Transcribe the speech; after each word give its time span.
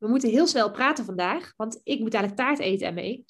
We 0.00 0.08
moeten 0.08 0.28
heel 0.28 0.46
snel 0.46 0.70
praten 0.70 1.04
vandaag, 1.04 1.52
want 1.56 1.80
ik 1.82 2.00
moet 2.00 2.14
eigenlijk 2.14 2.46
taart 2.46 2.58
eten 2.58 2.86
en 2.86 2.94
mee. 2.94 3.24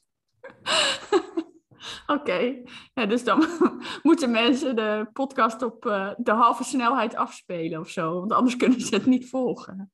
Oké, 2.07 2.63
ja, 2.95 3.07
dus 3.07 3.25
dan 3.25 3.47
moeten 4.03 4.31
mensen 4.31 4.77
de 4.77 5.09
podcast 5.13 5.63
op 5.63 5.85
uh, 5.85 6.11
de 6.17 6.31
halve 6.31 6.65
snelheid 6.65 7.15
afspelen 7.15 7.81
of 7.81 7.89
zo, 7.89 8.15
want 8.15 8.33
anders 8.33 8.57
kunnen 8.57 8.81
ze 8.81 8.95
het 8.95 9.07
niet 9.07 9.29
volgen. 9.29 9.93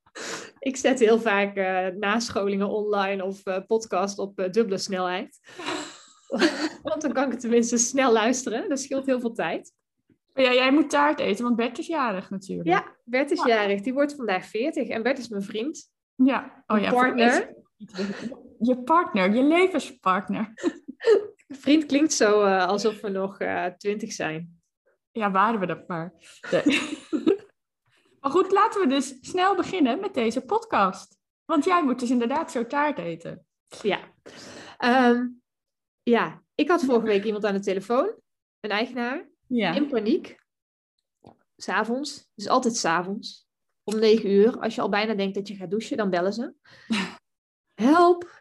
Ik 0.58 0.76
zet 0.76 0.98
heel 0.98 1.20
vaak 1.20 1.56
uh, 1.56 1.86
nascholingen 1.86 2.68
online 2.68 3.24
of 3.24 3.46
uh, 3.46 3.58
podcast 3.66 4.18
op 4.18 4.48
dubbele 4.50 4.78
snelheid. 4.78 5.40
want 6.82 7.02
dan 7.02 7.12
kan 7.12 7.24
ik 7.24 7.30
het 7.30 7.40
tenminste 7.40 7.76
snel 7.76 8.12
luisteren. 8.12 8.68
Dat 8.68 8.80
scheelt 8.80 9.06
heel 9.06 9.20
veel 9.20 9.32
tijd. 9.32 9.72
Ja, 10.34 10.52
jij 10.52 10.72
moet 10.72 10.90
taart 10.90 11.20
eten, 11.20 11.44
want 11.44 11.56
Bert 11.56 11.78
is 11.78 11.86
jarig 11.86 12.30
natuurlijk. 12.30 12.68
Ja, 12.68 12.96
Bert 13.04 13.30
is 13.30 13.44
jarig. 13.44 13.80
Die 13.80 13.92
wordt 13.92 14.14
vandaag 14.14 14.46
40 14.46 14.88
en 14.88 15.02
Bert 15.02 15.18
is 15.18 15.28
mijn 15.28 15.42
vriend. 15.42 15.94
Ja, 16.16 16.64
oh 16.66 16.80
ja. 16.80 16.90
Partner. 16.90 17.54
Je 18.58 18.82
partner, 18.84 19.34
je 19.34 19.42
levenspartner. 19.42 20.52
Vriend 21.48 21.86
klinkt 21.86 22.12
zo 22.12 22.44
uh, 22.44 22.66
alsof 22.66 23.00
we 23.00 23.08
nog 23.08 23.40
uh, 23.40 23.64
twintig 23.64 24.12
zijn. 24.12 24.60
Ja, 25.12 25.30
waren 25.30 25.60
we 25.60 25.66
dat 25.66 25.88
maar. 25.88 26.12
maar 28.20 28.30
goed, 28.30 28.52
laten 28.52 28.80
we 28.80 28.86
dus 28.86 29.18
snel 29.20 29.56
beginnen 29.56 30.00
met 30.00 30.14
deze 30.14 30.40
podcast. 30.40 31.18
Want 31.44 31.64
jij 31.64 31.84
moet 31.84 32.00
dus 32.00 32.10
inderdaad 32.10 32.50
zo 32.50 32.66
taart 32.66 32.98
eten. 32.98 33.46
Ja. 33.82 34.00
Um, 35.10 35.42
ja, 36.02 36.42
ik 36.54 36.68
had 36.68 36.84
vorige 36.84 37.06
week 37.06 37.24
iemand 37.24 37.44
aan 37.44 37.54
de 37.54 37.60
telefoon, 37.60 38.14
een 38.60 38.70
eigenaar, 38.70 39.28
ja. 39.46 39.74
in 39.74 39.88
paniek. 39.88 40.44
S'avonds, 41.56 42.30
dus 42.34 42.48
altijd 42.48 42.76
s'avonds 42.76 43.45
om 43.88 43.98
negen 43.98 44.30
uur, 44.30 44.58
als 44.60 44.74
je 44.74 44.80
al 44.80 44.88
bijna 44.88 45.14
denkt 45.14 45.34
dat 45.34 45.48
je 45.48 45.54
gaat 45.54 45.70
douchen, 45.70 45.96
dan 45.96 46.10
bellen 46.10 46.32
ze. 46.32 46.54
Help, 47.74 48.40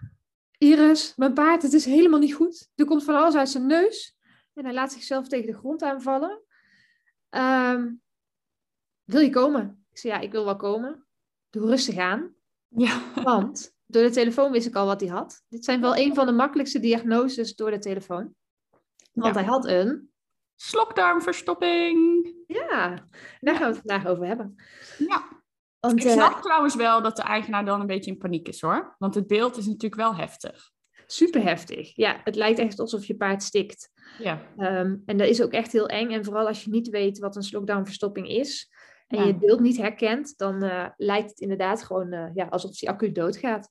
Iris, 0.57 1.15
mijn 1.15 1.33
paard, 1.33 1.61
het 1.61 1.73
is 1.73 1.85
helemaal 1.85 2.19
niet 2.19 2.33
goed. 2.33 2.69
Er 2.75 2.85
komt 2.85 3.03
van 3.03 3.15
alles 3.15 3.35
uit 3.35 3.49
zijn 3.49 3.65
neus. 3.65 4.17
En 4.53 4.63
hij 4.63 4.73
laat 4.73 4.91
zichzelf 4.91 5.27
tegen 5.27 5.45
de 5.51 5.57
grond 5.57 5.81
aanvallen. 5.81 6.41
Um, 7.29 8.01
wil 9.03 9.21
je 9.21 9.29
komen? 9.29 9.85
Ik 9.91 9.97
zei, 9.97 10.13
ja, 10.13 10.19
ik 10.19 10.31
wil 10.31 10.45
wel 10.45 10.55
komen. 10.55 11.05
Doe 11.49 11.65
rustig 11.65 11.97
aan. 11.97 12.35
Ja. 12.67 13.01
Want 13.23 13.75
door 13.85 14.03
de 14.03 14.09
telefoon 14.09 14.51
wist 14.51 14.67
ik 14.67 14.75
al 14.75 14.85
wat 14.85 15.01
hij 15.01 15.09
had. 15.09 15.43
Dit 15.47 15.65
zijn 15.65 15.81
wel 15.81 15.97
een 15.97 16.15
van 16.15 16.25
de 16.25 16.31
makkelijkste 16.31 16.79
diagnoses 16.79 17.55
door 17.55 17.71
de 17.71 17.79
telefoon. 17.79 18.35
Want 19.13 19.35
Ja. 19.35 19.41
hij 19.41 19.49
had 19.49 19.65
een... 19.65 20.09
Slokdarmverstopping. 20.55 22.33
Ja, 22.47 23.07
daar 23.39 23.55
gaan 23.55 23.69
we 23.71 23.77
het 23.77 23.83
vandaag 23.87 24.05
over 24.07 24.25
hebben. 24.25 24.55
Ja. 24.97 25.23
Want, 25.79 25.99
Ik 25.99 26.05
eh, 26.05 26.11
snap 26.11 26.41
trouwens 26.41 26.75
wel 26.75 27.01
dat 27.01 27.15
de 27.15 27.21
eigenaar 27.23 27.65
dan 27.65 27.79
een 27.81 27.87
beetje 27.87 28.11
in 28.11 28.17
paniek 28.17 28.47
is 28.47 28.61
hoor. 28.61 28.95
Want 28.97 29.15
het 29.15 29.27
beeld 29.27 29.57
is 29.57 29.65
natuurlijk 29.65 29.95
wel 30.01 30.15
heftig. 30.15 30.73
super 31.07 31.43
heftig. 31.43 31.95
Ja, 31.95 32.21
het 32.23 32.35
lijkt 32.35 32.59
echt 32.59 32.79
alsof 32.79 33.05
je 33.05 33.15
paard 33.15 33.43
stikt. 33.43 33.89
Ja. 34.19 34.41
Ehm, 34.57 34.95
en 35.05 35.17
dat 35.17 35.27
is 35.27 35.41
ook 35.41 35.51
echt 35.51 35.71
heel 35.71 35.87
eng. 35.87 36.09
En 36.11 36.25
vooral 36.25 36.47
als 36.47 36.63
je 36.63 36.69
niet 36.69 36.89
weet 36.89 37.19
wat 37.19 37.35
een 37.35 37.43
slokdarmverstopping 37.43 38.27
is 38.29 38.71
en 39.07 39.17
Ja. 39.17 39.23
je 39.23 39.31
het 39.31 39.39
beeld 39.39 39.59
niet 39.59 39.77
herkent, 39.77 40.37
dan 40.37 40.63
eh, 40.63 40.87
lijkt 40.97 41.29
het 41.29 41.39
inderdaad 41.39 41.83
gewoon 41.83 42.11
eh, 42.11 42.29
ja, 42.33 42.45
alsof 42.45 42.79
hij 42.79 42.89
acuut 42.93 43.15
doodgaat. 43.15 43.69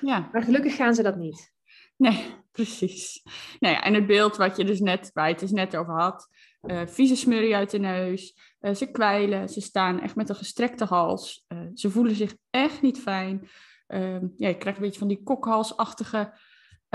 Ja. 0.00 0.28
Maar 0.32 0.42
gelukkig 0.42 0.76
gaan 0.76 0.94
ze 0.94 1.02
dat 1.02 1.16
niet. 1.16 1.52
Nee, 1.96 2.34
precies. 2.56 3.22
Nou 3.58 3.74
ja, 3.74 3.82
en 3.82 3.94
het 3.94 4.06
beeld 4.06 4.36
wat 4.36 4.56
je 4.56 4.64
dus 4.64 4.80
net, 4.80 5.10
waar 5.14 5.26
je 5.26 5.30
het 5.32 5.40
dus 5.40 5.50
net 5.50 5.76
over 5.76 6.00
had. 6.00 6.28
eh, 6.60 6.80
vieze 6.86 7.16
smurrie 7.16 7.56
uit 7.56 7.70
de 7.70 7.78
neus. 7.78 8.36
eh, 8.60 8.74
ze 8.74 8.90
kwijlen. 8.90 9.48
Ze 9.48 9.60
staan 9.60 10.00
echt 10.00 10.14
met 10.14 10.28
een 10.28 10.34
gestrekte 10.36 10.84
hals. 10.84 11.44
eh, 11.48 11.58
ze 11.74 11.90
voelen 11.90 12.14
zich 12.14 12.34
echt 12.50 12.82
niet 12.82 12.98
fijn. 13.00 13.48
Ehm, 13.86 14.26
ja, 14.36 14.48
je 14.48 14.56
krijgt 14.58 14.78
een 14.78 14.84
beetje 14.84 14.98
van 14.98 15.08
die 15.08 15.22
kokhalsachtige 15.24 16.32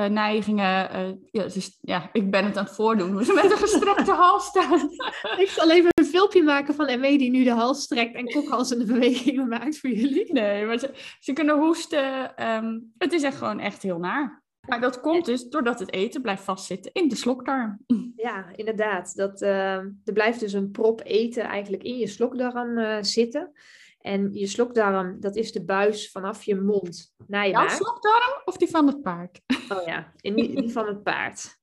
neigingen. 0.10 1.20
ja, 1.32 1.44
dus, 1.44 1.78
ja, 1.82 2.10
ik 2.12 2.32
ben 2.32 2.46
het 2.46 2.58
aan 2.58 2.64
het 2.66 2.74
voordoen. 2.76 3.12
hoe 3.12 3.24
ze 3.24 3.34
met 3.34 3.52
een 3.52 3.58
gestrekte 3.58 4.12
hals 4.22 4.46
staan. 4.46 4.90
Ik 5.38 5.50
zal 5.50 5.72
even 5.72 5.90
een 5.94 6.06
filmpje 6.06 6.44
maken 6.44 6.76
van 6.76 7.00
ME 7.00 7.18
die 7.18 7.30
nu 7.32 7.44
de 7.44 7.52
hals 7.52 7.82
strekt 7.82 8.16
en 8.16 8.26
kokhalzende 8.32 8.86
bewegingen 8.86 9.48
maakt 9.48 9.80
voor 9.80 9.90
jullie. 9.90 10.34
Nee, 10.34 10.66
maar 10.66 10.78
ze, 10.78 11.16
ze 11.20 11.34
kunnen 11.34 11.58
hoesten. 11.60 12.36
ehm, 12.36 12.80
het 12.98 13.14
is 13.14 13.24
echt 13.24 13.38
gewoon 13.38 13.60
echt 13.60 13.82
heel 13.82 14.00
naar. 14.00 14.44
Maar 14.68 14.82
dat 14.82 15.02
komt 15.02 15.26
dus 15.26 15.50
doordat 15.50 15.80
het 15.80 15.94
eten 15.94 16.22
blijft 16.22 16.44
vastzitten 16.44 16.92
in 16.94 17.08
de 17.08 17.16
slokdarm. 17.16 17.80
Ja, 18.16 18.46
inderdaad. 18.56 19.16
Dat, 19.16 19.42
eh, 19.42 19.76
er 19.78 20.14
blijft 20.14 20.40
dus 20.40 20.54
een 20.54 20.72
prop 20.72 21.02
eten 21.04 21.44
eigenlijk 21.44 21.84
in 21.84 21.98
je 21.98 22.08
slokdarm 22.08 22.78
eh, 22.78 22.98
zitten. 23.02 23.52
En 24.00 24.34
je 24.34 24.48
slokdarm, 24.48 25.20
dat 25.20 25.36
is 25.36 25.52
de 25.52 25.64
buis 25.64 26.12
vanaf 26.12 26.44
je 26.44 26.56
mond 26.56 27.14
naar 27.28 27.46
je 27.46 27.52
Jouw 27.52 27.62
maag. 27.62 27.72
slokdarm 27.72 28.42
of 28.46 28.58
die 28.58 28.68
van 28.68 28.88
het 28.88 29.02
paard? 29.02 29.42
Oh 29.70 29.86
ja, 29.86 30.12
in 30.22 30.36
die, 30.36 30.56
die 30.56 30.72
van 30.72 30.88
het 30.88 31.04
paard. 31.04 31.58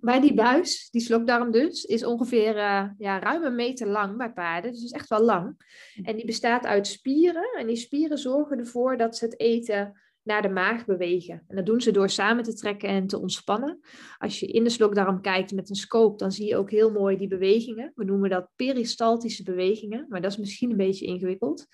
Maar 0.00 0.20
die 0.20 0.34
buis, 0.34 0.88
die 0.90 1.00
slokdarm 1.00 1.50
dus, 1.50 1.84
is 1.84 2.04
ongeveer 2.04 2.56
eh, 2.56 2.84
ja, 2.98 3.18
ruim 3.18 3.42
een 3.44 3.54
meter 3.54 3.86
lang 3.86 4.16
bij 4.16 4.32
paarden. 4.32 4.72
Dus 4.72 4.82
is 4.82 4.90
echt 4.90 5.08
wel 5.08 5.22
lang. 5.22 5.56
En 6.02 6.16
die 6.16 6.26
bestaat 6.26 6.66
uit 6.66 6.86
spieren. 6.86 7.50
En 7.58 7.66
die 7.66 7.76
spieren 7.76 8.18
zorgen 8.18 8.58
ervoor 8.58 8.96
dat 8.96 9.16
ze 9.16 9.24
het 9.24 9.40
eten 9.40 10.00
naar 10.22 10.42
de 10.42 10.48
maag 10.48 10.84
bewegen. 10.84 11.44
En 11.48 11.56
dat 11.56 11.66
doen 11.66 11.80
ze 11.80 11.90
door 11.90 12.10
samen 12.10 12.44
te 12.44 12.54
trekken 12.54 12.88
en 12.88 13.06
te 13.06 13.18
ontspannen. 13.18 13.80
Als 14.18 14.40
je 14.40 14.46
in 14.46 14.64
de 14.64 14.70
slokdarm 14.70 15.20
kijkt 15.20 15.52
met 15.52 15.70
een 15.70 15.76
scope, 15.76 16.16
dan 16.16 16.32
zie 16.32 16.46
je 16.46 16.56
ook 16.56 16.70
heel 16.70 16.90
mooi 16.90 17.16
die 17.16 17.28
bewegingen. 17.28 17.92
We 17.94 18.04
noemen 18.04 18.30
dat 18.30 18.48
peristaltische 18.56 19.42
bewegingen, 19.42 20.06
maar 20.08 20.20
dat 20.20 20.30
is 20.30 20.38
misschien 20.38 20.70
een 20.70 20.76
beetje 20.76 21.06
ingewikkeld. 21.06 21.66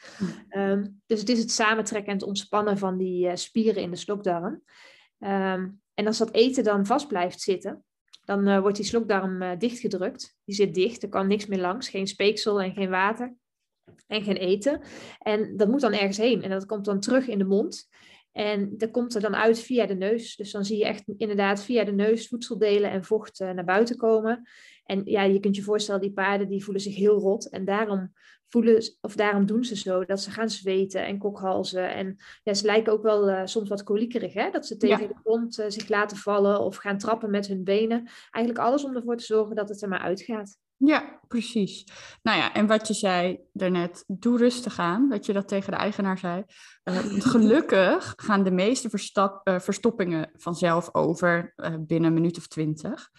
Ehm, 0.49 0.87
dus 1.07 1.21
het 1.21 1.29
is 1.29 1.39
het 1.39 1.51
samentrekken 1.51 2.13
en 2.13 2.19
het 2.19 2.27
ontspannen 2.27 2.79
van 2.79 2.97
die 2.97 3.29
eh, 3.29 3.37
spieren 3.37 3.83
in 3.83 3.91
de 3.91 3.97
slokdarm. 3.97 4.63
Ehm, 5.19 5.69
en 5.95 6.07
als 6.07 6.19
dat 6.19 6.33
eten 6.33 6.65
dan 6.65 6.87
vast 6.87 7.09
blijft 7.09 7.41
zitten, 7.41 7.85
dan 8.25 8.47
eh, 8.47 8.61
wordt 8.61 8.77
die 8.77 8.87
slokdarm 8.87 9.43
eh, 9.43 9.59
dichtgedrukt. 9.59 10.37
Die 10.45 10.55
zit 10.55 10.75
dicht, 10.75 11.03
er 11.03 11.09
kan 11.09 11.27
niks 11.27 11.47
meer 11.47 11.61
langs, 11.61 11.89
geen 11.89 12.07
speeksel 12.07 12.63
en 12.63 12.73
geen 12.73 12.91
water 12.91 13.35
en 14.07 14.23
geen 14.23 14.37
eten. 14.37 14.81
En 15.19 15.57
dat 15.57 15.69
moet 15.69 15.81
dan 15.81 15.93
ergens 15.93 16.17
heen 16.17 16.43
en 16.43 16.51
dat 16.51 16.67
komt 16.67 16.85
dan 16.85 17.01
terug 17.01 17.29
in 17.29 17.39
de 17.39 17.45
mond. 17.45 17.89
En 18.37 18.79
dat 18.79 18.91
komt 18.91 19.15
er 19.15 19.21
dan 19.21 19.37
uit 19.37 19.59
via 19.59 19.87
de 19.87 19.95
neus. 19.95 20.37
Dus 20.37 20.51
dan 20.53 20.65
zie 20.65 20.79
je 20.79 20.85
echt 20.85 21.03
inderdaad 21.17 21.63
via 21.65 21.85
de 21.85 21.93
neus 21.93 22.29
voedseldelen 22.29 22.91
en 22.91 23.05
vocht 23.05 23.41
eh, 23.41 23.51
naar 23.51 23.65
buiten 23.65 23.97
komen. 23.97 24.49
En 24.85 25.03
ja, 25.05 25.23
je 25.23 25.41
kunt 25.41 25.57
je 25.57 25.63
voorstellen, 25.63 26.01
die 26.01 26.13
paarden 26.13 26.49
die 26.49 26.65
voelen 26.65 26.83
zich 26.83 26.97
heel 26.97 27.19
rot. 27.19 27.49
En 27.49 27.65
daarom, 27.65 28.13
voelen, 28.49 28.83
of 29.01 29.15
daarom 29.17 29.47
doen 29.47 29.65
ze 29.65 29.77
zo, 29.77 30.05
dat 30.05 30.21
ze 30.21 30.31
gaan 30.31 30.51
zweten 30.51 31.07
en 31.07 31.19
kokhalzen. 31.19 31.95
En 31.95 32.17
ja, 32.43 32.55
ze 32.55 32.65
lijken 32.65 32.93
ook 32.93 33.03
wel 33.03 33.29
eh, 33.29 33.41
soms 33.45 33.69
wat 33.69 33.83
koliekerig, 33.83 34.33
hè? 34.33 34.51
Dat 34.51 34.67
ze 34.67 34.77
tegen 34.77 35.01
Ja. 35.01 35.07
de 35.09 35.21
grond 35.25 35.59
eh, 35.59 35.67
zich 35.69 35.89
laten 35.89 36.17
vallen 36.17 36.61
of 36.61 36.77
gaan 36.77 36.99
trappen 36.99 37.31
met 37.31 37.47
hun 37.47 37.65
benen. 37.65 38.09
Eigenlijk 38.31 38.65
alles 38.67 38.85
om 38.85 38.97
ervoor 38.97 39.17
te 39.17 39.25
zorgen 39.25 39.57
dat 39.57 39.69
het 39.69 39.83
er 39.83 39.89
maar 39.89 40.01
uitgaat. 40.01 40.57
Ja, 40.79 41.21
precies. 41.29 41.85
Nou 42.23 42.39
ja, 42.39 42.55
en 42.55 42.67
wat 42.67 42.89
je 42.89 42.95
zei 42.95 43.39
daarnet, 43.53 44.05
doe 44.07 44.39
rustig 44.39 44.79
aan, 44.79 45.09
dat 45.09 45.27
je 45.27 45.33
dat 45.33 45.49
tegen 45.49 45.73
de 45.73 45.79
eigenaar 45.79 46.19
zei. 46.19 46.45
Eh, 46.83 46.99
gelukkig 47.33 48.13
gaan 48.17 48.45
de 48.45 48.51
meeste 48.51 48.91
verstap, 48.91 49.47
eh, 49.47 49.59
verstoppingen 49.59 50.31
vanzelf 50.35 50.95
over 50.95 51.53
eh, 51.57 51.75
binnen 51.79 52.09
een 52.09 52.15
minuut 52.15 52.37
of 52.39 52.47
twintig. 52.47 53.11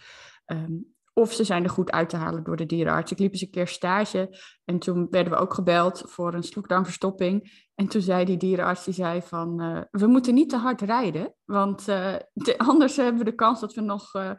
Ehm, 0.44 0.72
of 1.18 1.32
ze 1.32 1.44
zijn 1.44 1.64
er 1.64 1.70
goed 1.70 1.90
uit 1.90 2.08
te 2.08 2.16
halen 2.16 2.44
door 2.44 2.56
de 2.56 2.66
dierenarts. 2.66 3.12
Ik 3.12 3.18
liep 3.18 3.32
eens 3.32 3.42
een 3.42 3.50
keer 3.50 3.66
stage 3.68 4.38
en 4.64 4.78
toen 4.78 5.06
werden 5.10 5.32
we 5.32 5.38
ook 5.38 5.54
gebeld 5.54 6.02
voor 6.06 6.34
een 6.34 6.42
slokdarmverstopping. 6.42 7.66
En 7.74 7.88
toen 7.88 8.00
zei 8.02 8.24
die 8.24 8.36
dierenarts, 8.36 8.84
die 8.84 8.94
zei 8.94 9.22
van, 9.22 9.60
eh, 9.60 9.80
we 9.90 10.06
moeten 10.06 10.34
niet 10.34 10.48
te 10.48 10.56
hard 10.56 10.80
rijden, 10.80 11.34
want 11.44 11.88
eh, 11.88 12.14
de- 12.32 12.58
anders 12.58 12.96
hebben 12.96 13.18
we 13.18 13.24
de 13.30 13.34
kans 13.34 13.60
dat 13.60 13.74
we 13.74 13.80
nog 13.80 14.14
eh, 14.14 14.30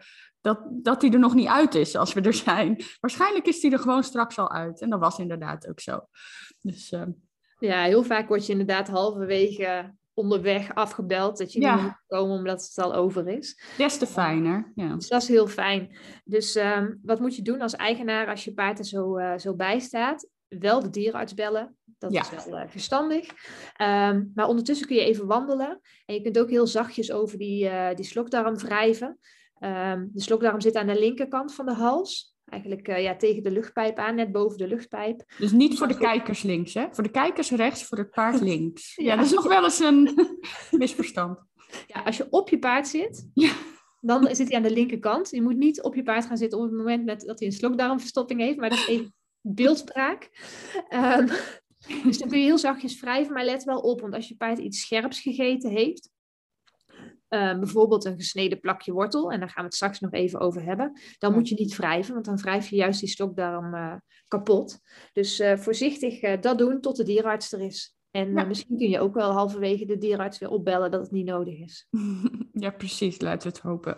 dat, 0.41 0.59
dat 0.69 1.01
die 1.01 1.11
er 1.13 1.19
nog 1.19 1.33
niet 1.33 1.47
uit 1.47 1.75
is 1.75 1.95
als 1.95 2.13
we 2.13 2.21
er 2.21 2.33
zijn. 2.33 2.83
Waarschijnlijk 2.99 3.45
is 3.45 3.59
die 3.59 3.71
er 3.71 3.79
gewoon 3.79 4.03
straks 4.03 4.37
al 4.37 4.51
uit. 4.51 4.81
En 4.81 4.89
dat 4.89 4.99
was 4.99 5.19
inderdaad 5.19 5.67
ook 5.69 5.79
zo. 5.79 5.99
Dus 6.61 6.93
Ja, 7.59 7.83
heel 7.83 8.03
vaak 8.03 8.27
word 8.27 8.45
je 8.45 8.51
inderdaad 8.51 8.87
halverwege 8.87 9.93
onderweg 10.19 10.75
afgebeld 10.75 11.37
dat 11.37 11.53
je 11.53 11.59
Ja. 11.61 11.73
niet 11.75 11.83
moet 11.83 12.03
komen 12.07 12.35
omdat 12.37 12.61
het 12.73 12.85
al 12.85 12.93
over 12.93 13.27
is. 13.27 13.61
des 13.77 13.97
te 13.97 14.07
fijner. 14.07 14.71
Ja. 14.75 14.95
Dus 14.95 15.07
dat 15.07 15.21
is 15.21 15.27
heel 15.27 15.47
fijn. 15.47 15.97
Dus 16.23 16.55
ehm, 16.55 16.93
wat 17.01 17.19
moet 17.19 17.35
je 17.35 17.41
doen 17.41 17.61
als 17.61 17.75
eigenaar 17.75 18.27
als 18.27 18.43
je 18.43 18.53
paard 18.53 18.79
er 18.79 18.85
zo, 18.85 19.17
eh, 19.17 19.37
zo 19.37 19.55
bij 19.55 19.79
staat? 19.79 20.27
Wel 20.47 20.79
de 20.79 20.89
dierenarts 20.89 21.33
bellen. 21.33 21.77
Dat 21.97 22.11
Ja. 22.13 22.21
is 22.21 22.45
wel 22.45 22.57
eh, 22.57 22.67
verstandig. 22.69 23.27
Ehm, 23.75 24.23
maar 24.33 24.47
ondertussen 24.47 24.87
kun 24.87 24.95
je 24.95 25.03
even 25.05 25.27
wandelen. 25.27 25.79
En 26.05 26.15
je 26.15 26.21
kunt 26.21 26.39
ook 26.39 26.49
heel 26.49 26.67
zachtjes 26.67 27.11
over 27.11 27.37
die, 27.37 27.67
eh, 27.69 27.95
die 27.95 28.05
slokdarm 28.05 28.57
wrijven. 28.57 29.17
Ehm, 29.59 30.05
de 30.11 30.21
slokdarm 30.21 30.61
zit 30.61 30.75
aan 30.75 30.87
de 30.87 30.99
linkerkant 30.99 31.53
van 31.55 31.65
de 31.65 31.73
hals. 31.73 32.35
Eigenlijk 32.49 32.87
eh, 32.87 33.03
ja, 33.03 33.15
tegen 33.15 33.43
de 33.43 33.51
luchtpijp 33.51 33.97
aan, 33.97 34.15
net 34.15 34.31
boven 34.31 34.57
de 34.57 34.67
luchtpijp. 34.67 35.23
Dus 35.37 35.51
niet 35.51 35.77
voor 35.77 35.87
de 35.87 35.97
kijkers 35.97 36.41
links, 36.41 36.73
hè? 36.73 36.85
Voor 36.91 37.03
de 37.03 37.11
kijkers 37.11 37.51
rechts, 37.51 37.83
voor 37.83 37.97
het 37.97 38.11
paard 38.11 38.41
links. 38.51 38.95
Ja, 38.95 39.03
Ja. 39.03 39.15
dat 39.15 39.25
is 39.25 39.31
nog 39.31 39.47
wel 39.47 39.63
eens 39.63 39.79
een 39.79 40.27
misverstand. 40.71 41.39
Ja, 41.87 42.01
als 42.01 42.17
je 42.17 42.27
op 42.29 42.49
je 42.49 42.59
paard 42.59 42.87
zit, 42.87 43.29
Ja. 43.33 43.51
dan 44.01 44.35
zit 44.35 44.47
hij 44.47 44.57
aan 44.57 44.63
de 44.63 44.73
linkerkant. 44.73 45.29
Je 45.29 45.41
moet 45.41 45.57
niet 45.57 45.81
op 45.81 45.95
je 45.95 46.03
paard 46.03 46.25
gaan 46.25 46.37
zitten 46.37 46.59
op 46.59 46.65
het 46.65 46.73
moment 46.73 47.05
met, 47.05 47.21
dat 47.21 47.39
hij 47.39 47.47
een 47.47 47.53
slokdarmverstopping 47.53 48.39
heeft, 48.39 48.57
maar 48.57 48.69
dat 48.69 48.77
is 48.79 48.87
even 48.87 49.13
beeldspraak. 49.41 50.29
Ehm, 50.89 51.27
dus 52.03 52.17
dan 52.17 52.29
kun 52.29 52.39
je 52.39 52.45
heel 52.45 52.57
zachtjes 52.57 52.99
wrijven, 52.99 53.33
maar 53.33 53.45
let 53.45 53.63
wel 53.63 53.79
op, 53.79 54.01
want 54.01 54.13
als 54.13 54.27
je 54.27 54.35
paard 54.35 54.57
iets 54.59 54.79
scherps 54.79 55.19
gegeten 55.21 55.69
heeft, 55.69 56.09
ehm, 57.29 57.59
bijvoorbeeld 57.59 58.05
een 58.05 58.15
gesneden 58.17 58.59
plakje 58.59 58.91
wortel, 58.91 59.31
en 59.31 59.39
daar 59.39 59.49
gaan 59.49 59.61
we 59.63 59.65
het 59.67 59.75
straks 59.75 59.99
nog 59.99 60.11
even 60.11 60.39
over 60.39 60.63
hebben, 60.63 60.99
dan 61.17 61.33
moet 61.33 61.49
je 61.49 61.55
niet 61.55 61.75
wrijven, 61.75 62.13
want 62.13 62.25
dan 62.25 62.37
wrijf 62.37 62.67
je 62.67 62.75
juist 62.75 62.99
die 62.99 63.09
stokdarm 63.09 63.73
eh, 63.73 63.93
kapot. 64.27 64.79
Dus 65.13 65.39
eh, 65.39 65.57
voorzichtig 65.57 66.21
eh, 66.21 66.41
dat 66.41 66.57
doen 66.57 66.81
tot 66.81 66.95
de 66.95 67.03
dierenarts 67.03 67.51
er 67.51 67.61
is. 67.61 67.97
En 68.11 68.33
Ja. 68.33 68.43
misschien 68.43 68.77
kun 68.77 68.89
je 68.89 68.99
ook 68.99 69.13
wel 69.13 69.31
halverwege 69.31 69.85
de 69.85 69.97
dierenarts 69.97 70.37
weer 70.39 70.49
opbellen 70.49 70.91
dat 70.91 71.01
het 71.01 71.11
niet 71.11 71.25
nodig 71.25 71.59
is. 71.59 71.87
Ja, 72.51 72.69
precies, 72.69 73.21
laten 73.21 73.51
we 73.51 73.57
het 73.57 73.63
hopen. 73.63 73.97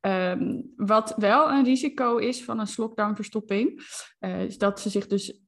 Ehm, 0.00 0.60
wat 0.76 1.14
wel 1.16 1.50
een 1.50 1.64
risico 1.64 2.16
is 2.16 2.44
van 2.44 2.60
een 2.60 2.66
slokdarmverstopping, 2.66 3.82
is 4.18 4.58
dat 4.58 4.80
ze 4.80 4.90
zich 4.90 5.06
dus 5.06 5.42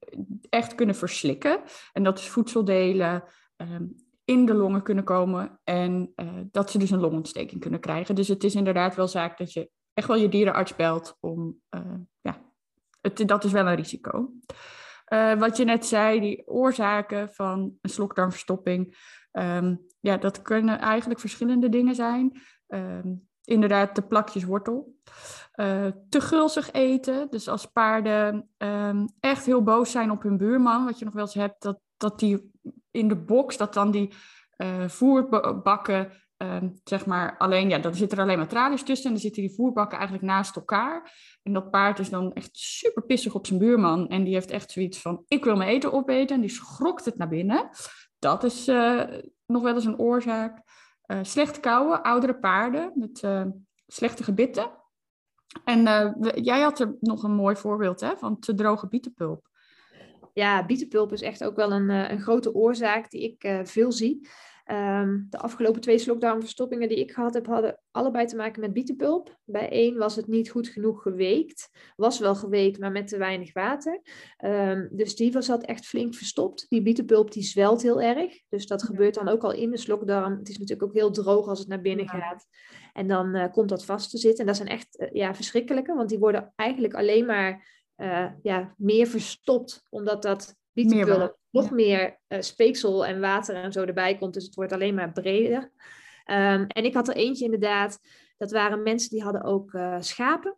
echt 0.49 0.75
kunnen 0.75 0.95
verslikken. 0.95 1.61
En 1.93 2.03
dat 2.03 2.15
dus 2.15 2.27
voedseldelen 2.27 3.23
ehm, 3.55 3.85
in 4.27 4.45
de 4.45 4.53
longen 4.53 4.83
kunnen 4.83 5.03
komen 5.03 5.59
en 5.63 6.11
eh, 6.15 6.27
dat 6.51 6.71
ze 6.71 6.77
dus 6.77 6.91
een 6.91 6.99
longontsteking 6.99 7.61
kunnen 7.61 7.79
krijgen. 7.79 8.15
Dus 8.15 8.27
het 8.27 8.43
is 8.43 8.55
inderdaad 8.55 8.95
wel 8.95 9.07
zaak 9.07 9.37
dat 9.37 9.53
je 9.53 9.69
echt 9.93 10.07
wel 10.07 10.17
je 10.17 10.29
dierenarts 10.29 10.75
belt 10.75 11.17
om, 11.19 11.61
eh, 11.69 11.93
ja, 12.21 12.41
het, 13.01 13.27
dat 13.27 13.43
is 13.43 13.51
wel 13.51 13.67
een 13.67 13.75
risico. 13.75 14.31
Eh, 15.05 15.33
wat 15.33 15.57
je 15.57 15.63
net 15.63 15.85
zei, 15.85 16.19
die 16.19 16.47
oorzaken 16.47 17.33
van 17.33 17.77
een 17.81 17.89
slokdarmverstopping, 17.89 18.97
ehm, 19.31 19.75
ja, 19.99 20.17
dat 20.17 20.41
kunnen 20.41 20.79
eigenlijk 20.79 21.19
verschillende 21.19 21.69
dingen 21.69 21.95
zijn. 21.95 22.41
Ehm, 22.67 23.13
inderdaad, 23.47 23.95
de 23.95 24.01
plakjes 24.01 24.43
wortel. 24.43 24.95
Eh, 25.51 25.85
te 26.09 26.21
gulzig 26.21 26.71
eten. 26.71 27.27
Dus 27.29 27.47
als 27.47 27.65
paarden 27.65 28.49
ehm, 28.57 29.07
echt 29.19 29.45
heel 29.45 29.63
boos 29.63 29.91
zijn 29.91 30.11
op 30.11 30.23
hun 30.23 30.37
buurman, 30.37 30.85
wat 30.85 30.99
je 30.99 31.05
nog 31.05 31.13
wel 31.13 31.23
eens 31.23 31.33
hebt, 31.33 31.61
dat, 31.61 31.79
dat 31.97 32.19
die 32.19 32.51
in 32.91 33.07
de 33.07 33.15
box, 33.15 33.57
dat 33.57 33.73
dan 33.73 33.91
die 33.91 34.13
eh, 34.49 34.87
voerbakken, 34.87 36.11
ehm, 36.37 36.69
zeg 36.83 37.05
maar, 37.05 37.37
alleen, 37.37 37.69
ja, 37.69 37.77
dan 37.77 37.95
zitten 37.95 38.17
er 38.17 38.23
alleen 38.23 38.37
maar 38.37 38.47
tralies 38.47 38.83
tussen 38.83 39.05
en 39.05 39.11
dan 39.11 39.21
zitten 39.21 39.41
die 39.41 39.55
voerbakken 39.55 39.97
eigenlijk 39.97 40.27
naast 40.27 40.55
elkaar. 40.55 41.13
En 41.43 41.53
dat 41.53 41.71
paard 41.71 41.99
is 41.99 42.09
dan 42.09 42.33
echt 42.33 42.57
super 42.57 43.03
pissig 43.03 43.33
op 43.33 43.47
zijn 43.47 43.59
buurman 43.59 44.07
en 44.07 44.23
die 44.23 44.33
heeft 44.33 44.51
echt 44.51 44.71
zoiets 44.71 45.01
van, 45.01 45.23
ik 45.27 45.43
wil 45.43 45.55
mijn 45.55 45.69
eten 45.69 45.93
opeten 45.93 46.35
en 46.35 46.41
die 46.41 46.49
schrokt 46.49 47.05
het 47.05 47.17
naar 47.17 47.29
binnen. 47.29 47.69
Dat 48.19 48.43
is 48.43 48.67
eh, 48.67 49.03
nog 49.45 49.63
wel 49.63 49.75
eens 49.75 49.85
een 49.85 49.99
oorzaak. 49.99 50.61
Eh, 51.07 51.19
slecht 51.21 51.59
kauwen, 51.59 52.03
oudere 52.03 52.35
paarden 52.35 52.91
met 52.95 53.23
eh, 53.23 53.45
slechte 53.87 54.23
gebitten. 54.23 54.71
En 55.63 55.87
eh, 55.87 56.13
jij 56.43 56.61
had 56.61 56.79
er 56.79 56.95
nog 56.99 57.23
een 57.23 57.35
mooi 57.35 57.55
voorbeeld 57.55 57.99
hè, 57.99 58.17
van 58.17 58.39
te 58.39 58.53
droge 58.53 58.87
bietenpulp. 58.87 59.49
Ja, 60.33 60.65
bietenpulp 60.65 61.11
is 61.11 61.21
echt 61.21 61.43
ook 61.43 61.55
wel 61.55 61.71
een, 61.71 61.89
een 61.89 62.21
grote 62.21 62.53
oorzaak 62.53 63.09
die 63.09 63.21
ik 63.21 63.67
veel 63.67 63.91
zie. 63.91 64.29
Ehm, 64.67 65.19
de 65.29 65.37
afgelopen 65.37 65.81
twee 65.81 65.97
slokdarmverstoppingen 65.97 66.87
die 66.87 66.99
ik 66.99 67.11
gehad 67.11 67.33
heb, 67.33 67.45
hadden 67.45 67.79
allebei 67.91 68.25
te 68.25 68.35
maken 68.35 68.61
met 68.61 68.73
bietenpulp. 68.73 69.37
Bij 69.43 69.69
één 69.69 69.97
was 69.97 70.15
het 70.15 70.27
niet 70.27 70.49
goed 70.49 70.67
genoeg 70.67 71.01
geweekt. 71.01 71.69
Was 71.95 72.19
wel 72.19 72.35
geweekt, 72.35 72.79
maar 72.79 72.91
met 72.91 73.07
te 73.07 73.17
weinig 73.17 73.53
water. 73.53 74.01
Ehm, 74.37 74.87
dus 74.91 75.15
die 75.15 75.31
was 75.31 75.45
zat 75.45 75.63
echt 75.63 75.85
flink 75.85 76.15
verstopt. 76.15 76.65
Die 76.69 76.81
bietenpulp 76.81 77.31
die 77.31 77.43
zwelt 77.43 77.81
heel 77.81 78.01
erg. 78.01 78.41
Dus 78.49 78.67
dat 78.67 78.81
Ja. 78.81 78.87
gebeurt 78.87 79.13
dan 79.15 79.27
ook 79.27 79.43
al 79.43 79.51
in 79.51 79.71
de 79.71 79.77
slokdarm. 79.77 80.37
Het 80.37 80.49
is 80.49 80.57
natuurlijk 80.57 80.89
ook 80.89 80.95
heel 80.95 81.11
droog 81.11 81.47
als 81.47 81.59
het 81.59 81.67
naar 81.67 81.81
binnen 81.81 82.05
Ja. 82.05 82.11
gaat. 82.19 82.45
En 82.93 83.07
dan 83.07 83.35
eh, 83.35 83.51
komt 83.51 83.69
dat 83.69 83.85
vast 83.85 84.09
te 84.09 84.17
zitten. 84.17 84.39
En 84.39 84.45
dat 84.45 84.55
zijn 84.55 84.69
echt 84.69 84.97
eh, 84.97 85.07
ja, 85.11 85.35
verschrikkelijke, 85.35 85.93
want 85.93 86.09
die 86.09 86.19
worden 86.19 86.53
eigenlijk 86.55 86.93
alleen 86.93 87.25
maar 87.25 87.75
eh, 87.95 88.27
ja, 88.41 88.73
meer 88.77 89.07
verstopt, 89.07 89.83
omdat 89.89 90.21
dat 90.21 90.55
Meer 90.77 90.85
bietenpulp 90.85 91.19
water, 91.19 91.37
nog 91.49 91.69
ja. 91.69 91.75
meer 91.75 92.19
eh, 92.27 92.41
speeksel 92.41 93.05
en 93.05 93.19
water 93.19 93.55
en 93.55 93.71
zo 93.71 93.83
erbij 93.83 94.17
komt. 94.17 94.33
Dus 94.33 94.45
het 94.45 94.55
wordt 94.55 94.71
alleen 94.71 94.95
maar 94.95 95.11
breder. 95.11 95.71
Ehm, 96.25 96.65
en 96.67 96.85
ik 96.85 96.93
had 96.93 97.07
er 97.07 97.15
eentje 97.15 97.45
inderdaad, 97.45 97.99
dat 98.37 98.51
waren 98.51 98.83
mensen 98.83 99.09
die 99.09 99.23
hadden 99.23 99.43
ook 99.43 99.73
eh, 99.73 99.95
schapen. 99.99 100.57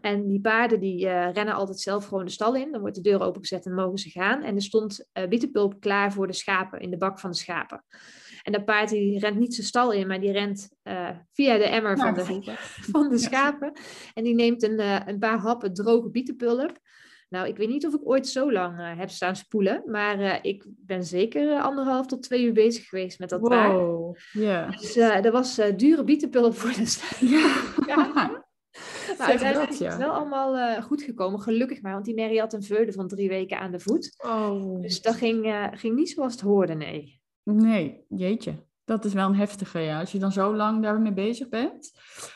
En 0.00 0.26
die 0.26 0.40
paarden 0.40 0.80
die 0.80 1.08
eh, 1.08 1.32
rennen 1.32 1.54
altijd 1.54 1.80
zelf 1.80 2.06
gewoon 2.06 2.24
de 2.24 2.30
stal 2.30 2.54
in. 2.54 2.72
Dan 2.72 2.80
wordt 2.80 2.96
de 2.96 3.02
deur 3.02 3.22
opengezet 3.22 3.66
en 3.66 3.74
mogen 3.74 3.98
ze 3.98 4.10
gaan. 4.10 4.42
En 4.42 4.54
er 4.54 4.62
stond 4.62 5.08
bietenpulp 5.28 5.80
klaar 5.80 6.12
voor 6.12 6.26
de 6.26 6.32
schapen, 6.32 6.80
in 6.80 6.90
de 6.90 6.96
bak 6.96 7.20
van 7.20 7.30
de 7.30 7.36
schapen. 7.36 7.84
En 8.42 8.52
dat 8.52 8.64
paard 8.64 8.88
die 8.88 9.18
rent 9.18 9.38
niet 9.38 9.54
zijn 9.54 9.66
stal 9.66 9.92
in, 9.92 10.06
maar 10.06 10.20
die 10.20 10.32
rent 10.32 10.68
via 11.32 11.56
de 11.56 11.64
emmer 11.64 11.98
van 11.98 12.14
de, 12.14 12.42
van 12.92 13.08
de 13.08 13.18
schapen. 13.18 13.72
En 14.14 14.24
die 14.24 14.34
neemt 14.34 14.62
een, 14.62 15.08
een 15.08 15.18
paar 15.18 15.38
happen 15.38 15.74
droge 15.74 16.10
bietenpulp. 16.10 16.78
Nou, 17.28 17.48
ik 17.48 17.56
weet 17.56 17.68
niet 17.68 17.86
of 17.86 17.94
ik 17.94 18.08
ooit 18.08 18.28
zo 18.28 18.52
lang 18.52 18.78
eh, 18.78 18.98
heb 18.98 19.10
staan 19.10 19.36
spoelen. 19.36 19.82
Maar 19.86 20.20
eh, 20.20 20.38
ik 20.42 20.64
ben 20.68 21.04
zeker 21.04 21.52
eh, 21.52 21.64
anderhalf 21.64 22.06
tot 22.06 22.22
twee 22.22 22.44
uur 22.44 22.52
bezig 22.52 22.88
geweest 22.88 23.18
met 23.18 23.28
dat 23.28 23.40
paard. 23.40 23.72
Wow, 23.72 24.16
ja. 24.32 24.70
Dus 24.70 24.96
er 24.96 25.32
was 25.32 25.60
dure 25.76 26.04
bietenpulp 26.04 26.54
voor 26.54 26.72
de 26.72 26.86
schapen. 26.86 27.28
Ja. 27.86 28.12
Maar 28.14 28.46
uiteindelijk 29.28 29.70
dat, 29.70 29.80
is 29.80 29.86
het 29.86 29.96
wel 29.96 30.10
allemaal 30.10 30.82
goed 30.82 31.02
gekomen. 31.02 31.40
Gelukkig 31.40 31.82
maar, 31.82 31.92
want 31.92 32.04
die 32.04 32.14
Mary 32.14 32.36
had 32.36 32.52
een 32.52 32.62
veulen 32.62 32.94
van 32.94 33.08
drie 33.08 33.28
weken 33.28 33.58
aan 33.58 33.72
de 33.72 33.80
voet. 33.80 34.14
Oh. 34.24 34.80
Dus 34.80 35.02
dat 35.02 35.14
ging, 35.14 35.68
ging 35.72 35.94
niet 35.94 36.10
zoals 36.10 36.32
het 36.32 36.40
hoorde, 36.40 36.74
nee. 36.74 37.20
Nee, 37.42 38.04
jeetje. 38.08 38.54
Dat 38.88 39.04
is 39.04 39.12
wel 39.12 39.28
een 39.28 39.34
heftige, 39.34 39.78
ja. 39.78 40.00
Als 40.00 40.12
je 40.12 40.18
dan 40.18 40.32
zo 40.32 40.54
lang 40.54 40.82
daarmee 40.82 41.12
bezig 41.12 41.48
bent. 41.48 41.92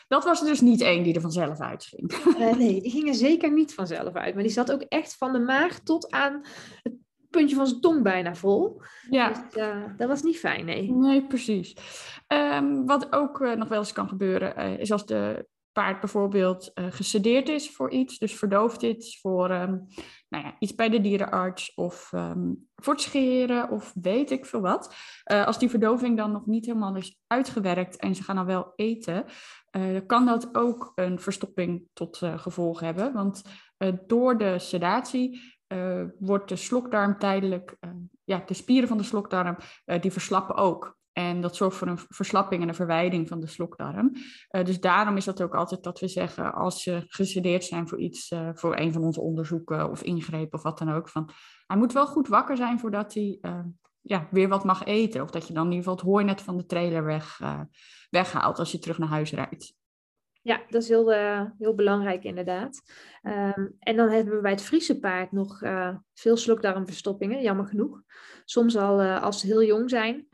Dat 0.07 0.23
was 0.23 0.41
er 0.41 0.47
dus 0.47 0.61
niet 0.61 0.81
één 0.81 1.03
die 1.03 1.13
er 1.13 1.21
vanzelf 1.21 1.59
uitging. 1.59 2.11
Eh, 2.39 2.55
nee, 2.55 2.81
die 2.81 2.91
ging 2.91 3.07
er 3.07 3.13
zeker 3.13 3.51
niet 3.51 3.73
vanzelf 3.73 4.13
uit. 4.13 4.33
Maar 4.33 4.43
die 4.43 4.51
zat 4.51 4.71
ook 4.71 4.81
echt 4.81 5.15
van 5.15 5.33
de 5.33 5.39
maag 5.39 5.79
tot 5.79 6.11
aan 6.11 6.41
het 6.81 6.93
puntje 7.29 7.55
van 7.55 7.67
zijn 7.67 7.81
tong 7.81 8.03
bijna 8.03 8.35
vol. 8.35 8.81
Ja, 9.09 9.27
Dus 9.29 9.61
eh, 9.61 9.83
dat 9.97 10.07
was 10.07 10.21
niet 10.21 10.39
fijn, 10.39 10.65
nee. 10.65 10.91
nee, 10.91 11.27
precies. 11.27 11.75
Ehm, 12.27 12.85
wat 12.85 13.13
ook 13.13 13.41
eh, 13.41 13.55
nog 13.55 13.67
wel 13.67 13.79
eens 13.79 13.93
kan 13.93 14.07
gebeuren, 14.07 14.79
is 14.79 14.91
als 14.91 15.05
de 15.05 15.47
paard 15.73 15.99
bijvoorbeeld 15.99 16.73
eh 16.73 16.85
gesedeerd 16.89 17.49
is 17.49 17.71
voor 17.71 17.91
iets, 17.91 18.17
dus 18.17 18.35
verdoofd 18.35 18.83
is 18.83 19.19
voor 19.21 19.49
ehm, 19.49 19.77
nou 20.29 20.43
ja, 20.43 20.55
iets 20.59 20.75
bij 20.75 20.89
de 20.89 21.01
dierenarts 21.01 21.73
of 21.73 22.09
ehm, 22.13 22.51
voor 22.75 22.93
het 22.93 23.01
scheren 23.01 23.69
of 23.69 23.93
weet 24.01 24.31
ik 24.31 24.45
veel 24.45 24.61
wat. 24.61 24.95
Eh, 25.23 25.45
als 25.45 25.59
die 25.59 25.69
verdoving 25.69 26.17
dan 26.17 26.31
nog 26.31 26.45
niet 26.45 26.65
helemaal 26.65 26.95
is 26.95 27.19
uitgewerkt 27.27 27.95
en 27.95 28.15
ze 28.15 28.23
gaan 28.23 28.35
dan 28.35 28.45
wel 28.45 28.73
eten, 28.75 29.25
eh, 29.69 29.97
kan 30.07 30.25
dat 30.25 30.55
ook 30.55 30.91
een 30.95 31.19
verstopping 31.19 31.87
tot 31.93 32.17
gevolg 32.17 32.79
hebben. 32.79 33.13
Want 33.13 33.41
door 34.07 34.37
de 34.37 34.59
sedatie 34.59 35.41
wordt 36.19 36.49
de 36.49 36.55
slokdarm 36.55 37.19
tijdelijk, 37.19 37.77
ja, 38.23 38.43
de 38.45 38.53
spieren 38.53 38.87
van 38.87 38.97
de 38.97 39.03
slokdarm, 39.03 39.57
die 39.99 40.11
verslappen 40.11 40.55
ook. 40.55 40.97
En 41.13 41.41
dat 41.41 41.55
zorgt 41.55 41.77
voor 41.77 41.87
een 41.87 41.99
verslapping 42.09 42.61
en 42.61 42.67
een 42.67 42.75
verwijding 42.75 43.27
van 43.27 43.39
de 43.39 43.47
slokdarm. 43.47 44.11
Eh, 44.47 44.65
dus 44.65 44.79
daarom 44.79 45.17
is 45.17 45.25
dat 45.25 45.41
ook 45.41 45.55
altijd 45.55 45.83
dat 45.83 45.99
we 45.99 46.07
zeggen, 46.07 46.53
als 46.53 46.83
ze 46.83 47.03
gesedeerd 47.07 47.63
zijn 47.63 47.87
voor 47.87 47.99
iets, 47.99 48.29
eh, 48.29 48.49
voor 48.53 48.77
een 48.77 48.93
van 48.93 49.03
onze 49.03 49.21
onderzoeken 49.21 49.89
of 49.89 50.03
ingrepen 50.03 50.57
of 50.57 50.63
wat 50.63 50.77
dan 50.77 50.91
ook, 50.91 51.09
van 51.09 51.29
hij 51.67 51.77
moet 51.77 51.93
wel 51.93 52.07
goed 52.07 52.27
wakker 52.27 52.57
zijn 52.57 52.79
voordat 52.79 53.13
hij 53.13 53.37
eh, 53.41 53.59
ja, 54.01 54.27
weer 54.31 54.47
wat 54.47 54.63
mag 54.63 54.83
eten. 54.83 55.21
Of 55.21 55.29
dat 55.29 55.47
je 55.47 55.53
dan 55.53 55.65
in 55.65 55.71
ieder 55.71 55.83
geval 55.83 55.99
het 55.99 56.13
hooinet 56.13 56.41
van 56.41 56.57
de 56.57 56.65
trailer 56.65 57.03
weg, 57.03 57.39
weghaalt 58.09 58.59
als 58.59 58.71
je 58.71 58.79
terug 58.79 58.97
naar 58.97 59.09
huis 59.09 59.31
rijdt. 59.31 59.75
Ja, 60.41 60.61
dat 60.69 60.81
is 60.81 60.87
heel, 60.87 61.09
heel 61.57 61.75
belangrijk 61.75 62.23
inderdaad. 62.23 62.81
Ehm, 63.21 63.67
en 63.79 63.95
dan 63.95 64.09
hebben 64.09 64.35
we 64.35 64.41
bij 64.41 64.51
het 64.51 64.61
Friese 64.61 64.99
paard 64.99 65.31
nog 65.31 65.59
veel 66.13 66.37
slokdarmverstoppingen, 66.37 67.41
jammer 67.41 67.65
genoeg. 67.65 68.01
Soms 68.45 68.77
al 68.77 69.01
als 69.01 69.39
ze 69.39 69.45
heel 69.45 69.63
jong 69.63 69.89
zijn. 69.89 70.27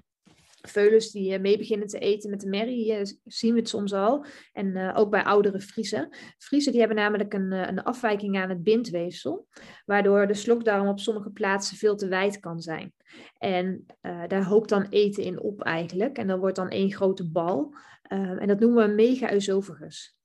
Veulens 0.62 1.12
die 1.12 1.34
eh, 1.34 1.40
mee 1.40 1.58
beginnen 1.58 1.88
te 1.88 2.00
eten 2.00 2.30
met 2.30 2.42
de 2.42 2.50
merrie, 2.50 2.94
eh, 2.94 3.06
zien 3.26 3.54
we 3.54 3.60
het 3.60 3.70
soms 3.70 3.94
al. 3.94 4.26
En 4.54 4.76
eh, 4.76 4.98
ook 4.98 5.10
bij 5.10 5.24
oudere 5.24 5.60
Friesen. 5.60 6.10
Friesen 6.38 6.72
die 6.72 6.80
hebben 6.80 6.98
namelijk 6.98 7.34
een, 7.34 7.52
een 7.52 7.84
afwijking 7.84 8.38
aan 8.38 8.50
het 8.50 8.64
bindweefsel. 8.64 9.48
Waardoor 9.86 10.28
de 10.28 10.34
slokdarm 10.34 10.88
op 10.88 11.00
sommige 11.00 11.30
plaatsen 11.30 11.78
veel 11.78 11.96
te 11.96 12.08
wijd 12.08 12.40
kan 12.40 12.60
zijn. 12.60 12.94
En 13.38 13.86
daar 14.02 14.44
hoopt 14.44 14.70
dan 14.70 14.88
eten 14.90 15.24
in 15.24 15.40
op 15.42 15.62
eigenlijk. 15.62 16.18
En 16.18 16.28
dan 16.28 16.40
wordt 16.40 16.56
dan 16.56 16.70
één 16.70 16.92
grote 16.92 17.32
bal. 17.32 17.74
En 18.02 18.48
dat 18.48 18.60
noemen 18.60 18.88
we 18.88 18.94
mega-oesophagus. 18.94 20.18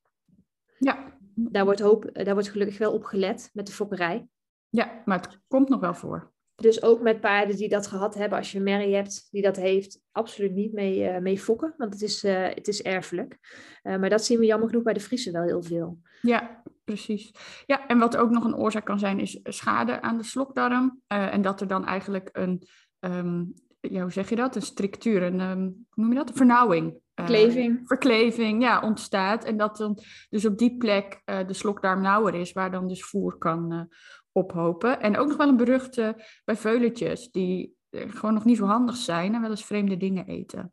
Ja. 0.79 1.19
Daar 1.35 1.65
wordt, 1.65 1.81
hoop, 1.81 2.11
daar 2.13 2.35
wordt 2.35 2.49
gelukkig 2.49 2.79
wel 2.79 2.93
op 2.93 3.05
gelet 3.05 3.51
met 3.53 3.67
de 3.67 3.73
fokkerij. 3.73 4.29
ja, 4.69 5.03
maar 5.05 5.21
het 5.21 5.41
komt 5.49 5.69
nog 5.69 5.81
wel 5.81 5.95
voor. 5.95 6.34
Dus 6.57 6.83
ook 6.83 7.01
met 7.01 7.21
paarden 7.21 7.57
die 7.57 7.69
dat 7.69 7.87
gehad 7.87 8.15
hebben, 8.15 8.39
als 8.39 8.53
je 8.53 8.59
een 8.59 8.65
merrie 8.65 8.95
hebt 8.95 9.29
die 9.31 9.43
dat 9.43 9.57
heeft, 9.57 10.01
absoluut 10.13 10.53
niet 10.53 10.73
mee, 10.73 10.99
uh, 10.99 11.19
mee 11.19 11.39
fokken, 11.39 11.75
want 11.77 11.93
het 11.93 12.03
is, 12.03 12.25
uh, 12.25 12.49
het 12.49 12.69
is 12.69 12.83
erfelijk. 12.83 13.39
Uh, 13.83 13.97
maar 13.97 14.11
dat 14.11 14.25
zien 14.25 14.39
we 14.39 14.45
jammer 14.45 14.69
genoeg 14.69 14.85
bij 14.85 14.93
de 14.93 15.01
Friese 15.01 15.31
wel 15.31 15.43
heel 15.43 15.63
veel. 15.63 15.99
Ja, 16.23 16.63
precies. 16.85 17.35
Ja, 17.67 17.87
en 17.87 17.99
wat 17.99 18.17
ook 18.17 18.31
nog 18.31 18.45
een 18.45 18.57
oorzaak 18.57 18.85
kan 18.85 18.99
zijn, 18.99 19.21
is 19.21 19.41
schade 19.43 20.01
aan 20.01 20.17
de 20.17 20.25
slokdarm. 20.25 21.01
en 21.07 21.43
dat 21.43 21.61
er 21.61 21.67
dan 21.67 21.87
eigenlijk 21.87 22.29
een, 22.33 22.63
um, 23.01 23.55
ja, 23.81 24.01
hoe 24.01 24.13
zeg 24.13 24.29
je 24.29 24.37
dat? 24.37 24.57
Een 24.57 24.63
structuur, 24.63 25.23
een, 25.23 25.41
um, 25.41 25.87
hoe 25.91 26.05
noem 26.05 26.13
je 26.13 26.19
dat? 26.19 26.29
Een 26.29 26.37
vernauwing. 26.37 27.03
Verkleving. 27.15 27.81
verkleving, 27.85 28.63
ja, 28.63 28.81
ontstaat. 28.81 29.45
En 29.45 29.57
dat 29.57 29.77
dan 29.77 29.99
dus 30.31 30.47
op 30.47 30.59
die 30.59 30.77
plek 30.77 31.23
de 31.25 31.53
slokdarm 31.53 32.01
nauwer 32.01 32.35
is, 32.35 32.53
waar 32.53 32.71
dan 32.71 32.89
dus 32.89 33.05
voer 33.05 33.39
kan 33.39 33.89
ophopen. 34.35 35.01
En 35.01 35.17
ook 35.17 35.29
nog 35.29 35.37
wel 35.37 35.49
een 35.49 35.57
beruchte 35.57 36.25
bij 36.45 36.57
veuletjes, 36.57 37.31
die 37.31 37.77
gewoon 37.91 38.35
nog 38.35 38.45
niet 38.45 38.57
zo 38.57 38.65
handig 38.65 38.97
zijn 38.97 39.35
en 39.35 39.41
wel 39.41 39.51
eens 39.51 39.65
vreemde 39.65 39.97
dingen 39.97 40.27
eten. 40.27 40.73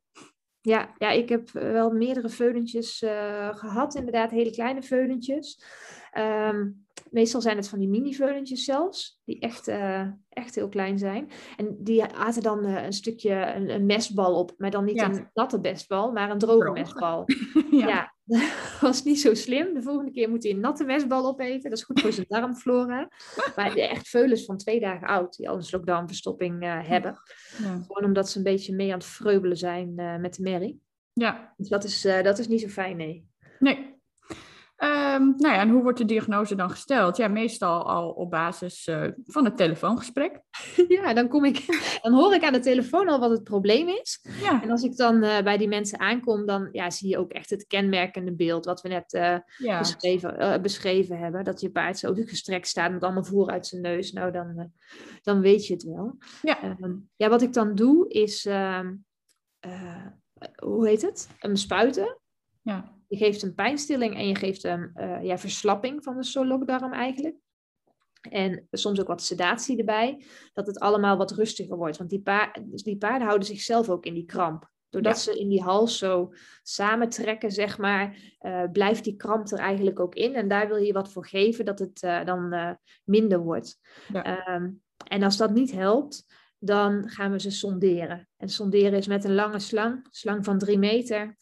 Ja, 0.61 0.93
ja 0.97 1.09
ik 1.09 1.29
heb 1.29 1.49
wel 1.51 1.91
meerdere 1.91 2.29
veulentjes 2.29 3.01
uh, 3.01 3.55
gehad, 3.55 3.95
inderdaad, 3.95 4.31
hele 4.31 4.51
kleine 4.51 4.81
veulentjes. 4.81 5.63
Um, 6.17 6.85
meestal 7.11 7.41
zijn 7.41 7.57
het 7.57 7.69
van 7.69 7.79
die 7.79 7.87
mini-veulentjes 7.87 8.63
zelfs, 8.63 9.21
die 9.25 9.39
echt, 9.39 9.67
uh, 9.67 10.07
echt 10.29 10.55
heel 10.55 10.69
klein 10.69 10.97
zijn. 10.99 11.29
En 11.57 11.77
die 11.79 12.03
aten 12.03 12.41
dan 12.41 12.65
uh, 12.65 12.83
een 12.83 12.93
stukje, 12.93 13.53
een, 13.55 13.69
een, 13.69 13.85
mestbal 13.85 14.35
op, 14.35 14.53
maar 14.57 14.71
dan 14.71 14.85
niet 14.85 14.95
ja. 14.95 15.09
een 15.09 15.29
natte 15.33 15.59
mestbal, 15.59 16.11
maar 16.11 16.29
een 16.29 16.37
droge 16.37 16.73
ja. 17.71 17.87
ja. 17.87 18.10
Dat 18.25 18.41
was 18.81 19.03
niet 19.03 19.19
zo 19.19 19.33
slim. 19.33 19.73
De 19.73 19.81
volgende 19.81 20.11
keer 20.11 20.29
moet 20.29 20.43
hij 20.43 20.51
een 20.51 20.59
natte 20.59 20.83
mestbal 20.83 21.27
opeten. 21.27 21.69
Dat 21.69 21.79
is 21.79 21.85
goed 21.85 22.01
voor 22.01 22.11
zijn 22.11 22.25
darmflora. 22.29 23.09
Maar 23.55 23.75
echt 23.75 24.07
veulens 24.07 24.45
van 24.45 24.57
twee 24.57 24.79
dagen 24.79 25.07
oud, 25.07 25.37
die 25.37 25.49
al 25.49 25.55
een 25.55 25.63
slokdarmverstopping 25.63 26.63
uh, 26.63 26.87
hebben. 26.87 27.11
Ja. 27.57 27.81
Gewoon 27.87 28.03
omdat 28.03 28.29
ze 28.29 28.37
een 28.37 28.43
beetje 28.43 28.75
mee 28.75 28.91
aan 28.91 28.97
het 28.97 29.07
vreubelen 29.07 29.57
zijn 29.57 29.95
met 30.21 30.35
de 30.35 30.43
merrie. 30.43 30.81
Ja. 31.13 31.53
Dus 31.57 31.69
dat 31.69 31.83
is, 31.83 32.01
dat 32.01 32.39
is 32.39 32.47
niet 32.47 32.61
zo 32.61 32.67
fijn, 32.67 32.97
nee. 32.97 33.29
Nee, 33.59 33.90
Um, 34.83 35.33
nou 35.37 35.53
ja, 35.53 35.59
en 35.59 35.69
hoe 35.69 35.81
wordt 35.81 35.97
de 35.97 36.05
diagnose 36.05 36.55
dan 36.55 36.69
gesteld? 36.69 37.17
Ja, 37.17 37.27
meestal 37.27 37.89
al 37.89 38.09
op 38.09 38.29
basis 38.29 38.87
uh, 38.87 39.07
van 39.23 39.45
het 39.45 39.57
telefoongesprek. 39.57 40.41
Ja, 40.87 41.13
dan, 41.13 41.27
kom 41.27 41.45
ik, 41.45 41.65
dan 42.01 42.13
hoor 42.13 42.33
ik 42.33 42.43
aan 42.43 42.53
de 42.53 42.59
telefoon 42.59 43.07
al 43.07 43.19
wat 43.19 43.29
het 43.29 43.43
probleem 43.43 43.87
is. 43.87 44.25
Ja. 44.41 44.63
En 44.63 44.69
als 44.71 44.83
ik 44.83 44.97
dan 44.97 45.23
uh, 45.23 45.41
bij 45.41 45.57
die 45.57 45.67
mensen 45.67 45.99
aankom, 45.99 46.45
dan 46.45 46.69
ja, 46.71 46.89
zie 46.89 47.09
je 47.09 47.17
ook 47.17 47.31
echt 47.31 47.49
het 47.49 47.67
kenmerkende 47.67 48.33
beeld 48.33 48.65
wat 48.65 48.81
we 48.81 48.89
net 48.89 49.13
uh, 49.13 49.37
ja. 49.57 49.79
beschreven, 49.79 50.61
beschreven 50.61 51.17
hebben. 51.17 51.43
Dat 51.43 51.61
je 51.61 51.71
paard 51.71 51.97
zo 51.97 52.13
gestrekt 52.13 52.67
staat 52.67 52.91
met 52.91 53.03
allemaal 53.03 53.23
voer 53.23 53.49
uit 53.49 53.67
zijn 53.67 53.81
neus. 53.81 54.11
Nou, 54.11 54.31
dan, 54.31 54.71
dan 55.21 55.41
weet 55.41 55.67
je 55.67 55.73
het 55.73 55.83
wel. 55.83 56.17
Ja. 56.41 56.77
Um, 56.79 57.09
ja, 57.15 57.29
wat 57.29 57.41
ik 57.41 57.53
dan 57.53 57.75
doe 57.75 58.09
is, 58.09 58.43
hoe 60.63 60.87
heet 60.87 61.01
het? 61.01 61.29
Hem 61.37 61.55
spuiten. 61.55 62.17
Ja. 62.61 62.99
Je 63.11 63.17
geeft 63.17 63.41
een 63.41 63.55
pijnstilling 63.55 64.15
en 64.15 64.27
je 64.27 64.35
geeft 64.35 64.63
hem 64.63 64.91
uh, 64.95 65.23
ja, 65.23 65.37
verslapping 65.37 66.03
van 66.03 66.17
de 66.17 66.23
solokdarm 66.23 66.93
eigenlijk. 66.93 67.35
En 68.21 68.67
soms 68.71 68.99
ook 68.99 69.07
wat 69.07 69.21
sedatie 69.21 69.77
erbij, 69.77 70.25
dat 70.53 70.67
het 70.67 70.79
allemaal 70.79 71.17
wat 71.17 71.31
rustiger 71.31 71.77
wordt. 71.77 71.97
Want 71.97 72.09
die, 72.09 72.21
paard, 72.21 72.71
dus 72.71 72.83
die 72.83 72.97
paarden 72.97 73.27
houden 73.27 73.47
zichzelf 73.47 73.89
ook 73.89 74.05
in 74.05 74.13
die 74.13 74.25
kramp. 74.25 74.69
Doordat 74.89 75.19
ze 75.19 75.39
in 75.39 75.49
die 75.49 75.61
hals 75.61 75.97
zo 75.97 76.33
samentrekken, 76.63 77.51
zeg 77.51 77.77
maar, 77.77 78.35
uh, 78.41 78.63
blijft 78.71 79.03
die 79.03 79.15
kramp 79.15 79.51
er 79.51 79.59
eigenlijk 79.59 79.99
ook 79.99 80.15
in. 80.15 80.35
En 80.35 80.47
daar 80.47 80.67
wil 80.67 80.77
je 80.77 80.93
wat 80.93 81.11
voor 81.11 81.27
geven, 81.27 81.65
dat 81.65 81.79
het 81.79 82.03
uh, 82.03 82.25
dan 82.25 82.53
uh, 82.53 82.71
minder 83.03 83.39
wordt. 83.39 83.79
Ja. 84.13 84.55
Um, 84.55 84.81
en 85.07 85.23
als 85.23 85.37
dat 85.37 85.53
niet 85.53 85.71
helpt, 85.71 86.25
dan 86.59 87.09
gaan 87.09 87.31
we 87.31 87.39
ze 87.39 87.51
sonderen. 87.51 88.29
En 88.37 88.49
sonderen 88.49 88.97
is 88.97 89.07
met 89.07 89.23
een 89.23 89.35
lange 89.35 89.59
slang, 89.59 90.07
slang 90.09 90.45
van 90.45 90.57
drie 90.57 90.77
meter, 90.77 91.37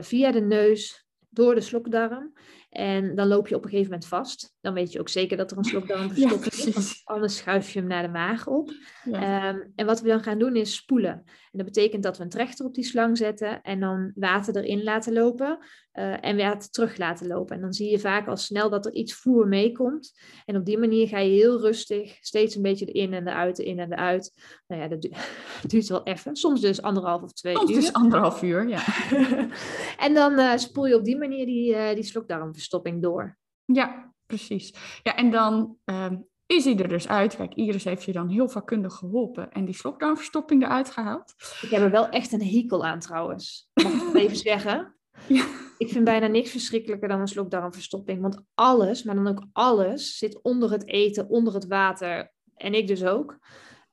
via 0.00 0.32
de 0.32 0.40
neus 0.40 1.07
door 1.38 1.54
de 1.54 1.60
slokdarm. 1.60 2.32
En 2.70 3.14
dan 3.14 3.28
loop 3.28 3.48
je 3.48 3.54
op 3.54 3.64
een 3.64 3.70
gegeven 3.70 3.90
moment 3.90 4.08
vast. 4.08 4.54
Dan 4.68 4.76
weet 4.76 4.92
je 4.92 5.00
ook 5.00 5.08
zeker 5.08 5.36
dat 5.36 5.50
er 5.50 5.58
een 5.58 5.64
slokdarm 5.64 6.10
verstopt 6.10 6.54
ja, 6.54 6.66
is. 6.66 6.74
Want 6.74 7.00
anders 7.04 7.36
schuif 7.36 7.70
je 7.70 7.78
hem 7.78 7.88
naar 7.88 8.02
de 8.02 8.08
maag 8.08 8.46
op. 8.46 8.70
Ja. 9.04 9.48
Um, 9.48 9.72
en 9.74 9.86
wat 9.86 10.00
we 10.00 10.08
dan 10.08 10.22
gaan 10.22 10.38
doen 10.38 10.56
is 10.56 10.74
spoelen. 10.74 11.12
En 11.12 11.58
dat 11.58 11.64
betekent 11.64 12.02
dat 12.02 12.16
we 12.16 12.22
een 12.22 12.28
trechter 12.28 12.66
op 12.66 12.74
die 12.74 12.84
slang 12.84 13.16
zetten. 13.16 13.62
En 13.62 13.80
dan 13.80 14.12
water 14.14 14.56
erin 14.56 14.82
laten 14.82 15.12
lopen. 15.12 15.58
Uh, 15.92 16.24
en 16.24 16.36
water 16.36 16.70
terug 16.70 16.96
laten 16.96 17.26
lopen. 17.26 17.56
En 17.56 17.62
dan 17.62 17.72
zie 17.72 17.90
je 17.90 17.98
vaak 17.98 18.28
al 18.28 18.36
snel 18.36 18.70
dat 18.70 18.86
er 18.86 18.92
iets 18.92 19.14
voer 19.14 19.48
meekomt. 19.48 20.20
En 20.44 20.56
op 20.56 20.64
die 20.64 20.78
manier 20.78 21.08
ga 21.08 21.18
je 21.18 21.30
heel 21.30 21.60
rustig 21.60 22.16
steeds 22.20 22.54
een 22.54 22.62
beetje 22.62 22.86
erin 22.86 23.12
en 23.12 23.28
eruit, 23.28 23.58
in 23.58 23.78
en 23.78 23.92
eruit. 23.92 24.32
Nou 24.66 24.82
ja, 24.82 24.88
dat 24.88 25.02
du 25.02 25.10
duurt 25.68 25.88
wel 25.88 26.02
even. 26.02 26.36
Soms 26.36 26.60
dus 26.60 26.82
anderhalf 26.82 27.22
of 27.22 27.32
twee 27.32 27.54
Soms 27.54 27.70
uur. 27.70 27.74
Soms 27.74 27.86
dus 27.86 28.02
anderhalf 28.02 28.42
uur, 28.42 28.68
ja. 28.68 28.84
en 30.06 30.14
dan 30.14 30.32
uh, 30.32 30.56
spoel 30.56 30.86
je 30.86 30.96
op 30.96 31.04
die 31.04 31.18
manier 31.18 31.46
die, 31.46 31.74
uh, 31.74 31.94
die 31.94 32.04
slokdarmverstopping 32.04 33.02
door. 33.02 33.38
Ja, 33.64 34.14
precies. 34.28 34.74
Ja, 35.02 35.16
en 35.16 35.30
dan 35.30 35.76
uh, 35.84 36.12
is 36.46 36.64
hij 36.64 36.76
er 36.76 36.88
dus 36.88 37.08
uit. 37.08 37.36
Kijk, 37.36 37.54
Iris 37.54 37.84
heeft 37.84 38.04
je 38.04 38.12
dan 38.12 38.28
heel 38.28 38.48
vakkundig 38.48 38.94
geholpen 38.94 39.52
en 39.52 39.64
die 39.64 39.74
slokdarmverstopping 39.74 40.62
eruit 40.62 40.90
gehaald. 40.90 41.34
Ik 41.60 41.70
heb 41.70 41.82
er 41.82 41.90
wel 41.90 42.08
echt 42.08 42.32
een 42.32 42.42
hekel 42.42 42.84
aan 42.84 42.98
trouwens. 42.98 43.70
Mag 43.74 43.92
ik 43.92 44.14
even 44.22 44.36
zeggen? 44.36 44.96
Ja. 45.26 45.46
Ik 45.78 45.88
vind 45.88 46.04
bijna 46.04 46.26
niks 46.26 46.50
verschrikkelijker 46.50 47.08
dan 47.08 47.20
een 47.20 47.28
slokdarmverstopping. 47.28 48.20
Want 48.20 48.42
alles, 48.54 49.02
maar 49.02 49.14
dan 49.14 49.28
ook 49.28 49.46
alles, 49.52 50.18
zit 50.18 50.42
onder 50.42 50.70
het 50.70 50.86
eten, 50.86 51.28
onder 51.28 51.54
het 51.54 51.66
water. 51.66 52.32
En 52.54 52.74
ik 52.74 52.86
dus 52.86 53.04
ook. 53.04 53.38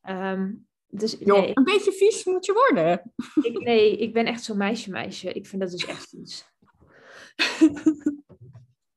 Um, 0.09 0.67
dus, 0.87 1.15
jo, 1.19 1.39
nee. 1.39 1.51
Een 1.53 1.63
beetje 1.63 1.91
vies 1.91 2.25
moet 2.25 2.45
je 2.45 2.53
worden. 2.53 3.13
Ik, 3.41 3.59
nee, 3.59 3.97
ik 3.97 4.13
ben 4.13 4.25
echt 4.25 4.43
zo'n 4.43 4.57
meisje 4.57 4.89
meisje. 4.89 5.33
Ik 5.33 5.45
vind 5.47 5.61
dat 5.61 5.71
dus 5.71 5.85
echt 5.85 6.09
vies. 6.09 6.45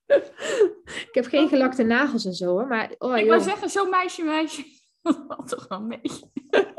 ik 0.08 1.08
heb 1.10 1.26
geen 1.26 1.48
gelakte 1.48 1.82
nagels 1.82 2.24
en 2.24 2.34
zo 2.34 2.46
hoor. 2.46 2.66
Maar, 2.66 2.94
oh, 2.98 3.16
ik 3.16 3.28
wil 3.28 3.40
zeggen, 3.40 3.70
zo'n 3.70 3.90
meisje 3.90 4.22
meisje. 4.22 4.64
Dat 5.28 5.48
toch 5.48 5.68
wel 5.68 5.80
mee. 5.80 6.00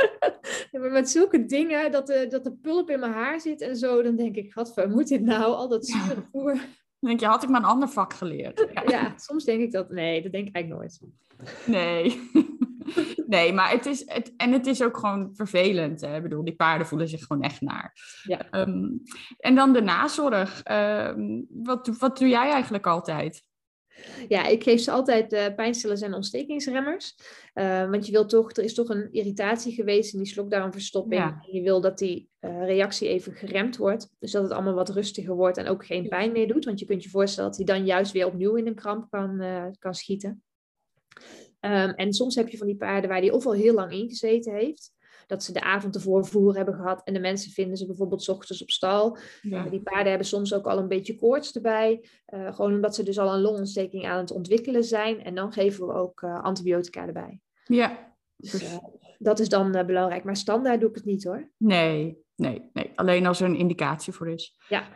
ja, 0.72 0.80
maar 0.80 0.92
met 0.92 1.10
zulke 1.10 1.46
dingen, 1.46 1.92
dat 1.92 2.08
de, 2.08 2.28
dat 2.28 2.44
de 2.44 2.56
pulp 2.56 2.90
in 2.90 3.00
mijn 3.00 3.12
haar 3.12 3.40
zit 3.42 3.62
en 3.62 3.76
zo, 3.76 4.02
dan 4.02 4.16
denk 4.16 4.36
ik, 4.36 4.54
wat 4.54 4.88
moet 4.88 5.08
dit 5.08 5.22
nou? 5.22 5.44
Al 5.44 5.68
dat 5.68 5.86
zure 5.86 6.28
voer. 6.32 6.60
Dan 7.00 7.10
denk 7.10 7.20
je, 7.20 7.26
had 7.26 7.44
ik 7.44 7.50
maar 7.50 7.62
een 7.62 7.68
ander 7.68 7.90
vak 7.90 8.14
geleerd. 8.14 8.68
Ja. 8.74 8.84
ja, 8.88 9.14
soms 9.18 9.44
denk 9.44 9.62
ik 9.62 9.72
dat, 9.72 9.90
nee, 9.90 10.22
dat 10.22 10.32
denk 10.32 10.48
ik 10.48 10.56
eigenlijk 10.56 10.82
nooit. 10.82 11.00
Nee. 11.66 12.30
nee, 13.28 13.54
maar 13.54 13.72
het 13.72 13.86
is, 13.86 14.04
het, 14.06 14.34
en 14.38 14.52
het 14.52 14.68
is 14.68 14.84
ook 14.84 14.98
gewoon 14.98 15.30
vervelend. 15.34 16.02
Hè? 16.02 16.16
Ik 16.16 16.24
bedoel, 16.24 16.44
die 16.44 16.56
paarden 16.56 16.88
voelen 16.88 17.08
zich 17.08 17.26
gewoon 17.26 17.42
echt 17.42 17.62
naar. 17.62 17.94
Ja. 18.24 18.48
Um, 18.52 19.02
en 19.38 19.56
dan 19.56 19.74
de 19.74 19.82
nazorg. 19.82 20.64
Um, 20.72 21.48
wat, 21.50 21.88
wat 21.88 22.18
doe 22.18 22.28
jij 22.28 22.52
eigenlijk 22.52 22.88
altijd? 22.88 23.44
Ja, 24.28 24.46
ik 24.46 24.64
geef 24.64 24.82
ze 24.82 24.92
altijd 24.92 25.34
uh, 25.34 25.46
pijnstillers 25.56 26.02
en 26.02 26.14
ontstekingsremmers. 26.14 27.16
Uh, 27.56 27.90
want 27.90 28.06
je 28.06 28.12
wil 28.12 28.26
toch, 28.26 28.52
er 28.52 28.64
is 28.64 28.74
toch 28.74 28.90
een 28.90 29.12
irritatie 29.12 29.74
geweest 29.74 30.14
in 30.14 30.20
die 30.20 30.28
slokdarmverstopping. 30.28 31.22
Ja. 31.22 31.42
En 31.48 31.54
je 31.54 31.62
wil 31.62 31.82
dat 31.82 31.98
die 31.98 32.30
uh, 32.42 32.66
reactie 32.66 33.08
even 33.08 33.34
geremd 33.34 33.78
wordt. 33.78 34.10
Dus 34.20 34.32
dat 34.32 34.44
het 34.44 34.52
allemaal 34.52 34.74
wat 34.74 34.90
rustiger 34.90 35.36
wordt 35.36 35.58
en 35.58 35.68
ook 35.68 35.86
geen 35.86 36.08
pijn 36.08 36.32
meer 36.32 36.48
doet. 36.48 36.66
Want 36.66 36.80
je 36.80 36.86
kunt 36.86 37.04
je 37.04 37.10
voorstellen 37.10 37.50
dat 37.50 37.58
hij 37.58 37.76
dan 37.76 37.86
juist 37.86 38.12
weer 38.12 38.26
opnieuw 38.26 38.56
in 38.56 38.68
een 38.68 38.76
kramp 38.76 39.10
kan, 39.10 39.44
kan 39.80 39.94
schieten. 39.94 40.44
Um, 41.62 41.90
en 41.90 42.14
soms 42.14 42.36
heb 42.36 42.50
je 42.50 42.58
van 42.58 42.68
die 42.68 42.76
paarden 42.76 43.10
waar 43.10 43.22
die 43.22 43.34
of 43.34 43.46
al 43.46 43.54
heel 43.54 43.74
lang 43.74 43.92
ingezeten 43.92 44.54
heeft 44.54 44.92
dat 45.30 45.44
ze 45.44 45.54
de 45.54 45.62
avond 45.62 45.96
ervoor 45.96 46.26
voer 46.26 46.56
hebben 46.56 46.74
gehad. 46.74 47.02
En 47.04 47.14
de 47.14 47.20
mensen 47.20 47.52
vinden 47.52 47.78
ze 47.78 47.86
bijvoorbeeld 47.86 48.30
ochtends 48.30 48.62
op 48.62 48.70
stal. 48.70 49.18
Ja. 49.42 49.64
die 49.64 49.82
paarden 49.82 50.10
hebben 50.10 50.28
soms 50.28 50.54
ook 50.54 50.66
al 50.66 50.78
een 50.78 50.88
beetje 50.88 51.16
koorts 51.16 51.52
erbij. 51.52 52.06
Uh, 52.34 52.54
gewoon 52.54 52.74
omdat 52.74 52.96
ze 52.96 53.04
dus 53.04 53.20
al 53.20 53.34
een 53.34 53.42
longontsteking 53.42 54.08
aan 54.08 54.18
het 54.18 54.32
ontwikkelen 54.32 54.84
zijn. 54.84 55.24
En 55.24 55.36
dan 55.36 55.54
geven 55.54 55.88
we 55.88 55.94
ook 55.94 56.22
uh, 56.22 56.44
antibiotica 56.44 57.08
erbij. 57.08 57.40
Ja. 57.64 58.16
Dus, 58.36 58.64
uh, 58.64 58.78
dat 59.18 59.40
is 59.40 59.50
dan 59.50 59.72
belangrijk. 59.72 60.24
Maar 60.24 60.36
standaard 60.36 60.80
doe 60.80 60.90
ik 60.90 60.96
het 60.96 61.06
niet 61.06 61.24
hoor. 61.24 61.50
Nee, 61.58 62.18
nee, 62.36 62.70
nee. 62.74 62.92
Alleen 62.96 63.26
als 63.26 63.42
er 63.42 63.48
een 63.48 63.58
indicatie 63.58 64.14
voor 64.14 64.30
is. 64.30 64.58
Ja. 64.70 64.88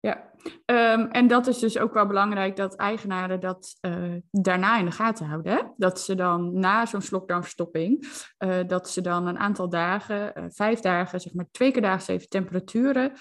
Ja, 0.00 0.30
um, 0.66 1.10
en 1.10 1.26
dat 1.26 1.46
is 1.46 1.58
dus 1.58 1.78
ook 1.78 1.94
wel 1.94 2.06
belangrijk 2.06 2.56
dat 2.56 2.76
eigenaren 2.76 3.40
dat 3.40 3.76
uh, 3.80 4.14
daarna 4.30 4.78
in 4.78 4.84
de 4.84 4.90
gaten 4.90 5.26
houden. 5.26 5.52
Hè? 5.52 5.62
Dat 5.76 6.00
ze 6.00 6.14
dan 6.14 6.58
na 6.58 6.86
zo'n 6.86 7.00
slokdarmverstopping, 7.00 8.06
uh, 8.38 8.58
dat 8.66 8.90
ze 8.90 9.00
dan 9.00 9.26
een 9.26 9.38
aantal 9.38 9.68
dagen, 9.68 10.32
uh, 10.38 10.44
vijf 10.48 10.80
dagen, 10.80 11.20
zeg 11.20 11.34
maar 11.34 11.48
twee 11.50 11.70
keer 11.70 11.82
daags 11.82 12.08
even 12.08 12.28
temperaturen, 12.28 13.12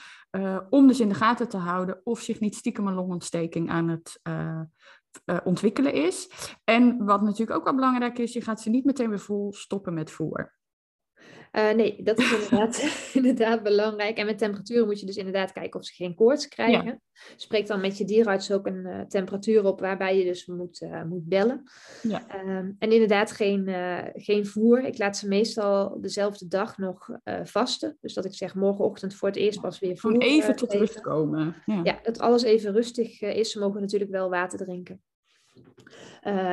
om 0.69 0.87
dus 0.87 0.99
in 0.99 1.09
de 1.09 1.15
gaten 1.15 1.49
te 1.49 1.57
houden 1.57 2.01
of 2.03 2.19
zich 2.19 2.39
niet 2.39 2.55
stiekem 2.55 2.87
een 2.87 2.93
longontsteking 2.93 3.69
aan 3.69 3.87
het 3.87 4.21
ontwikkelen 5.43 5.93
is. 5.93 6.29
En 6.63 7.05
wat 7.05 7.21
natuurlijk 7.21 7.57
ook 7.57 7.63
wel 7.63 7.75
belangrijk 7.75 8.19
is, 8.19 8.33
je 8.33 8.41
gaat 8.41 8.61
ze 8.61 8.69
niet 8.69 8.85
meteen 8.85 9.09
weer 9.09 9.19
vol 9.19 9.53
stoppen 9.53 9.93
met 9.93 10.11
voer. 10.11 10.56
Uh, 11.51 11.71
nee, 11.71 12.03
dat 12.03 12.19
is 12.19 12.31
inderdaad, 12.33 12.83
inderdaad 13.13 13.63
belangrijk. 13.63 14.17
En 14.17 14.25
met 14.25 14.37
temperaturen 14.37 14.85
moet 14.85 14.99
je 14.99 15.05
dus 15.05 15.15
inderdaad 15.15 15.51
kijken 15.51 15.79
of 15.79 15.85
ze 15.85 15.93
geen 15.93 16.15
koorts 16.15 16.47
krijgen. 16.47 17.01
Spreek 17.35 17.67
dan 17.67 17.81
met 17.81 17.97
je 17.97 18.05
dierenarts 18.05 18.51
ook 18.51 18.67
een 18.67 18.85
uh, 18.87 19.01
temperatuur 19.01 19.65
op 19.65 19.79
waarbij 19.79 20.17
je 20.17 20.23
dus 20.23 20.45
moet, 20.45 20.81
uh, 20.81 21.03
moet 21.03 21.27
bellen. 21.27 21.63
Ja. 22.01 22.25
Um, 22.45 22.75
en 22.79 22.91
inderdaad 22.91 23.31
geen, 23.31 23.69
geen 24.13 24.45
voer. 24.45 24.83
Ik 24.83 24.97
laat 24.97 25.17
ze 25.17 25.27
meestal 25.27 26.01
dezelfde 26.01 26.47
dag 26.47 26.77
nog 26.77 27.09
vasten. 27.43 27.97
Dus 28.01 28.13
dat 28.13 28.25
ik 28.25 28.33
zeg 28.33 28.55
morgenochtend 28.55 29.15
voor 29.15 29.27
het 29.27 29.37
eerst 29.37 29.61
pas 29.61 29.79
weer 29.79 29.97
voer. 29.97 30.11
Gewoon 30.11 30.27
even 30.27 30.55
tot 30.55 30.73
rust 30.73 31.01
komen. 31.01 31.55
Ja. 31.65 31.81
ja. 31.83 31.99
dat 32.03 32.19
alles 32.19 32.43
even 32.43 32.73
rustig 32.73 33.21
is. 33.21 33.51
Ze 33.51 33.59
mogen 33.59 33.81
natuurlijk 33.81 34.11
wel 34.11 34.29
water 34.29 34.57
drinken. 34.59 35.01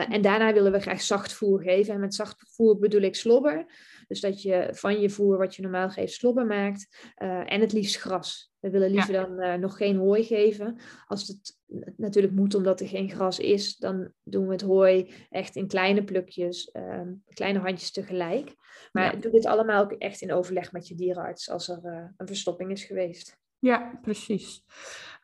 En 0.09 0.23
daarna 0.23 0.53
willen 0.53 0.73
we 0.73 0.81
graag 0.81 1.01
zacht 1.01 1.33
voer 1.33 1.61
geven. 1.61 1.95
En 1.95 2.01
met 2.01 2.15
zacht 2.15 2.43
voer 2.47 2.79
bedoel 2.79 3.01
ik 3.01 3.15
slobber. 3.15 3.67
Dus 4.09 4.21
dat 4.21 4.43
je 4.43 4.69
van 4.71 5.01
je 5.01 5.11
voer 5.11 5.39
wat 5.39 5.55
je 5.55 5.63
normaal 5.63 5.91
geeft 5.91 6.13
slobber 6.13 6.47
maakt. 6.47 7.13
Uh, 7.23 7.53
en 7.53 7.61
het 7.61 7.73
liefst 7.73 7.97
gras. 7.97 8.53
We 8.61 8.71
willen 8.71 8.91
liever 8.91 9.13
dan 9.13 9.43
uh, 9.43 9.55
nog 9.55 9.77
geen 9.77 9.97
hooi 9.97 10.25
geven. 10.25 10.79
Als 11.07 11.29
het 11.29 11.59
natuurlijk 11.97 12.35
moet 12.35 12.55
omdat 12.55 12.81
er 12.81 12.89
geen 12.89 13.11
gras 13.11 13.39
is, 13.39 13.77
dan 13.77 14.13
doen 14.23 14.47
we 14.47 14.53
het 14.53 14.63
hooi 14.63 15.15
echt 15.31 15.57
in 15.57 15.67
kleine 15.67 16.05
plukjes, 16.05 16.71
um, 16.73 17.23
kleine 17.29 17.59
handjes 17.59 17.91
tegelijk. 17.91 18.55
Maar 18.93 19.15
ja. 19.15 19.21
doe 19.21 19.33
dit 19.33 19.47
allemaal 19.47 19.83
ook 19.83 19.93
echt 19.93 20.21
in 20.21 20.33
overleg 20.33 20.73
met 20.73 20.89
je 20.89 20.95
dierenarts 20.95 21.51
als 21.51 21.69
er 21.69 22.13
een 22.17 22.27
verstopping 22.27 22.71
is 22.71 22.85
geweest. 22.85 23.39
Ja, 23.59 23.99
precies. 24.03 24.65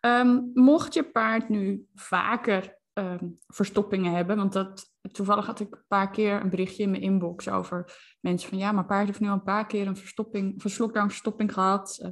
Um, 0.00 0.50
mocht 0.54 0.94
je 0.94 1.04
paard 1.04 1.48
nu 1.48 1.86
vaker 1.94 2.78
um, 3.00 3.38
verstoppingen 3.46 4.12
hebben. 4.12 4.36
Want 4.36 4.52
dat, 4.52 4.90
toevallig 5.12 5.46
had 5.46 5.60
ik 5.60 5.74
een 5.74 5.84
paar 5.88 6.10
keer 6.10 6.40
een 6.40 6.50
berichtje 6.50 6.82
in 6.82 6.90
mijn 6.90 7.02
inbox 7.02 7.48
over 7.48 7.92
mensen 8.20 8.48
van 8.48 8.58
ja, 8.58 8.72
maar 8.72 8.86
paard 8.86 9.06
heeft 9.06 9.20
nu 9.20 9.28
al 9.28 9.34
een 9.34 9.42
paar 9.42 9.66
keer 9.66 9.86
een 9.86 9.96
verstopping, 9.96 10.64
een 10.64 10.70
slokdarmverstopping 10.70 11.52
gehad. 11.52 11.98
Uh, 12.02 12.10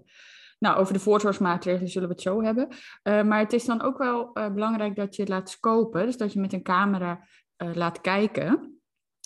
nou, 0.59 0.77
over 0.77 0.93
de 0.93 1.01
voorzorgsmaatregelen 1.01 1.91
zullen 1.91 2.09
we 2.09 2.15
het 2.15 2.23
zo 2.23 2.43
hebben. 2.43 2.69
Uh, 2.69 3.23
maar 3.23 3.39
het 3.39 3.53
is 3.53 3.65
dan 3.65 3.83
ook 3.83 3.99
wel 3.99 4.31
uh, 4.35 4.53
belangrijk 4.53 4.97
dat 4.97 5.17
je 5.17 5.23
het 5.23 5.31
laat 5.31 5.51
scopen. 5.51 6.07
Dus 6.07 6.17
dat 6.17 6.33
je 6.33 6.41
met 6.41 6.53
een 6.53 6.63
camera 6.63 7.27
laat 7.57 8.01
kijken. 8.01 8.78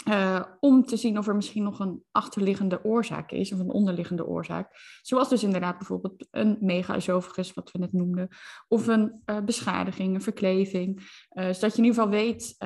Uh, 0.08 0.42
om 0.60 0.84
te 0.84 0.96
zien 0.96 1.18
of 1.18 1.26
er 1.28 1.34
misschien 1.34 1.62
nog 1.62 1.80
een 1.80 2.02
achterliggende 2.10 2.84
oorzaak 2.84 3.30
is, 3.30 3.52
of 3.52 3.58
een 3.58 3.70
onderliggende 3.70 4.26
oorzaak. 4.26 4.68
Zoals 5.02 5.28
dus 5.28 5.42
inderdaad 5.42 5.78
bijvoorbeeld 5.78 6.26
een 6.30 6.56
mega-esophagus, 6.60 7.54
wat 7.54 7.70
we 7.70 7.78
net 7.78 7.92
noemden, 7.92 8.28
of 8.68 8.86
een 8.86 9.22
uh, 9.26 9.40
beschadiging, 9.40 10.14
een 10.14 10.22
verkleving. 10.22 10.96
Uh, 10.98 11.04
zodat 11.44 11.72
je 11.72 11.82
in 11.82 11.84
ieder 11.84 12.02
geval 12.02 12.08
weet 12.08 12.56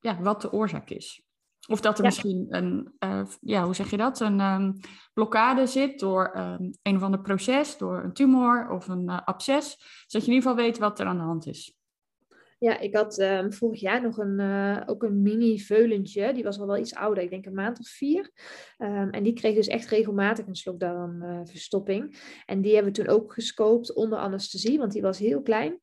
ja, 0.00 0.20
wat 0.20 0.40
de 0.40 0.52
oorzaak 0.52 0.90
is. 0.90 1.24
Of 1.68 1.80
dat 1.80 1.98
er 1.98 2.04
ja. 2.04 2.08
misschien 2.08 2.46
een, 2.48 2.92
ja, 3.40 3.64
hoe 3.64 3.74
zeg 3.74 3.90
je 3.90 3.96
dat, 3.96 4.20
een 4.20 4.40
um, 4.40 4.80
blokkade 5.12 5.66
zit 5.66 6.00
door 6.00 6.36
um, 6.36 6.70
een 6.82 6.96
of 6.96 7.02
ander 7.02 7.20
proces, 7.20 7.76
door 7.76 8.02
een 8.04 8.12
tumor 8.12 8.70
of 8.70 8.88
een 8.88 9.08
absces. 9.08 9.76
Zodat 10.06 10.26
je 10.26 10.32
in 10.32 10.36
ieder 10.36 10.50
geval 10.50 10.64
weet 10.64 10.78
wat 10.78 11.00
er 11.00 11.06
aan 11.06 11.16
de 11.16 11.22
hand 11.22 11.46
is. 11.46 11.76
Ja, 12.62 12.78
ik 12.78 12.96
had 12.96 13.18
um, 13.18 13.52
vorig 13.52 13.80
jaar 13.80 14.02
nog 14.02 14.18
een, 14.18 14.40
uh, 14.40 14.80
ook 14.86 15.02
een 15.02 15.22
mini 15.22 15.60
veulentje. 15.60 16.32
Die 16.32 16.42
was 16.42 16.60
al 16.60 16.66
wel 16.66 16.76
iets 16.78 16.94
ouder, 16.94 17.22
ik 17.22 17.30
denk 17.30 17.46
een 17.46 17.54
maand 17.54 17.78
of 17.78 17.88
vier. 17.88 18.30
Um, 18.78 19.10
en 19.10 19.22
die 19.22 19.32
kreeg 19.32 19.54
dus 19.54 19.66
echt 19.66 19.88
regelmatig 19.88 20.46
een 20.46 20.56
slokdarmverstopping. 20.56 22.20
En 22.46 22.60
die 22.60 22.74
hebben 22.74 22.92
we 22.92 23.02
toen 23.02 23.14
ook 23.14 23.32
gescoopt 23.32 23.94
onder 23.94 24.18
anesthesie, 24.18 24.78
want 24.78 24.92
die 24.92 25.02
was 25.02 25.18
heel 25.18 25.42
klein. 25.42 25.80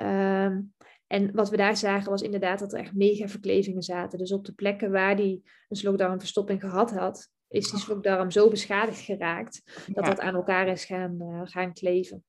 Um, 0.00 0.72
en 1.06 1.32
wat 1.32 1.50
we 1.50 1.56
daar 1.56 1.76
zagen 1.76 2.10
was 2.10 2.22
inderdaad 2.22 2.58
dat 2.58 2.72
er 2.72 2.78
echt 2.78 2.94
mega 2.94 3.28
verklevingen 3.28 3.82
zaten. 3.82 4.18
Dus 4.18 4.32
op 4.32 4.44
de 4.44 4.52
plekken 4.52 4.90
waar 4.90 5.16
die 5.16 5.42
een 5.68 5.76
slokdarmverstopping 5.76 6.60
gehad 6.60 6.90
had, 6.90 7.28
is 7.48 7.70
die 7.70 7.80
slokdarm 7.80 8.30
zo 8.30 8.48
beschadigd 8.48 9.00
geraakt 9.00 9.62
dat 9.86 10.04
ja. 10.04 10.10
dat 10.10 10.20
aan 10.20 10.34
elkaar 10.34 10.68
is 10.68 10.84
gaan, 10.84 11.16
uh, 11.20 11.40
gaan 11.44 11.72
kleven. 11.72 12.24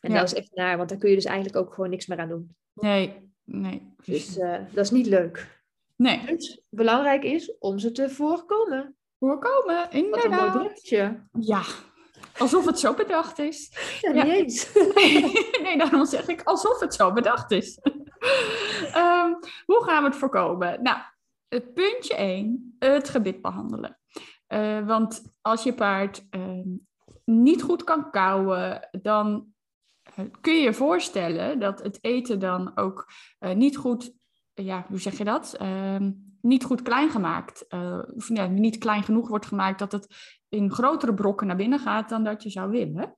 En 0.00 0.10
ja. 0.10 0.18
dat 0.18 0.32
is 0.32 0.38
echt 0.38 0.54
naar, 0.54 0.76
want 0.76 0.88
daar 0.88 0.98
kun 0.98 1.08
je 1.08 1.14
dus 1.16 1.24
eigenlijk 1.24 1.56
ook 1.56 1.74
gewoon 1.74 1.90
niks 1.90 2.06
meer 2.06 2.18
aan 2.18 2.28
doen. 2.28 2.56
Nee, 2.74 3.32
nee. 3.44 3.94
Dus 4.04 4.38
uh, 4.38 4.58
dat 4.72 4.84
is 4.84 4.90
niet 4.90 5.06
leuk. 5.06 5.62
Nee. 5.96 6.26
Dus 6.26 6.66
belangrijk 6.70 7.24
is 7.24 7.58
om 7.58 7.78
ze 7.78 7.92
te 7.92 8.10
voorkomen. 8.10 8.96
Voorkomen, 9.18 9.90
inderdaad. 9.90 10.30
Wat 10.30 10.32
een 10.32 10.38
mooi 10.38 10.50
bruggetje. 10.50 11.26
Ja, 11.40 11.62
alsof 12.38 12.66
het 12.66 12.78
zo 12.78 12.94
bedacht 12.94 13.38
is. 13.38 13.70
Ja, 14.00 14.12
niet 14.12 14.26
ja. 14.26 14.32
eens. 14.32 14.72
nee, 14.94 15.32
nee, 15.62 15.78
daarom 15.78 16.06
zeg 16.06 16.28
ik 16.28 16.42
alsof 16.42 16.80
het 16.80 16.94
zo 16.94 17.12
bedacht 17.12 17.50
is. 17.50 17.78
um, 18.96 19.38
hoe 19.70 19.84
gaan 19.84 20.02
we 20.02 20.08
het 20.08 20.18
voorkomen? 20.18 20.82
Nou, 20.82 20.98
het 21.48 21.74
puntje 21.74 22.14
1, 22.14 22.76
het 22.78 23.08
gebit 23.08 23.42
behandelen. 23.42 23.98
Uh, 24.48 24.86
want 24.86 25.22
als 25.40 25.62
je 25.62 25.74
paard 25.74 26.26
uh, 26.30 26.76
niet 27.24 27.62
goed 27.62 27.84
kan 27.84 28.10
kauwen, 28.10 28.88
dan 29.02 29.53
kun 30.40 30.54
je 30.54 30.62
je 30.62 30.72
voorstellen 30.72 31.58
dat 31.58 31.82
het 31.82 31.98
eten 32.00 32.38
dan 32.38 32.76
ook 32.76 33.12
uh, 33.40 33.54
niet 33.54 33.76
goed, 33.76 34.12
ja, 34.54 34.86
hoe 34.88 35.00
zeg 35.00 35.18
je 35.18 35.24
dat? 35.24 35.56
Uh, 35.62 35.96
niet 36.40 36.64
goed 36.64 36.82
klein 36.82 37.10
gemaakt, 37.10 37.64
uh, 37.68 37.98
of 38.14 38.28
ja, 38.28 38.46
niet 38.46 38.78
klein 38.78 39.02
genoeg 39.02 39.28
wordt 39.28 39.46
gemaakt 39.46 39.78
dat 39.78 39.92
het 39.92 40.16
in 40.48 40.70
grotere 40.70 41.14
brokken 41.14 41.46
naar 41.46 41.56
binnen 41.56 41.78
gaat 41.78 42.08
dan 42.08 42.24
dat 42.24 42.42
je 42.42 42.50
zou 42.50 42.70
willen. 42.70 43.16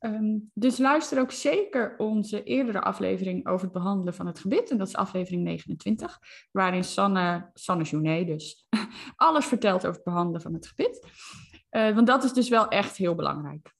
Um, 0.00 0.50
dus 0.54 0.78
luister 0.78 1.20
ook 1.20 1.30
zeker 1.30 1.94
onze 1.96 2.42
eerdere 2.42 2.80
aflevering 2.80 3.46
over 3.46 3.64
het 3.64 3.72
behandelen 3.72 4.14
van 4.14 4.26
het 4.26 4.38
gebit. 4.38 4.70
En 4.70 4.78
dat 4.78 4.88
is 4.88 4.96
aflevering 4.96 5.42
29, 5.42 6.18
waarin 6.50 6.84
Sanne, 6.84 7.50
Sanne 7.54 7.84
Jounet 7.84 8.26
dus 8.26 8.66
alles 9.16 9.46
vertelt 9.46 9.86
over 9.86 9.94
het 9.94 10.04
behandelen 10.04 10.40
van 10.40 10.54
het 10.54 10.66
gebit. 10.66 11.06
Want 11.70 12.06
dat 12.06 12.24
is 12.24 12.32
dus 12.32 12.48
wel 12.48 12.68
echt 12.68 12.96
heel 12.96 13.14
belangrijk. 13.14 13.75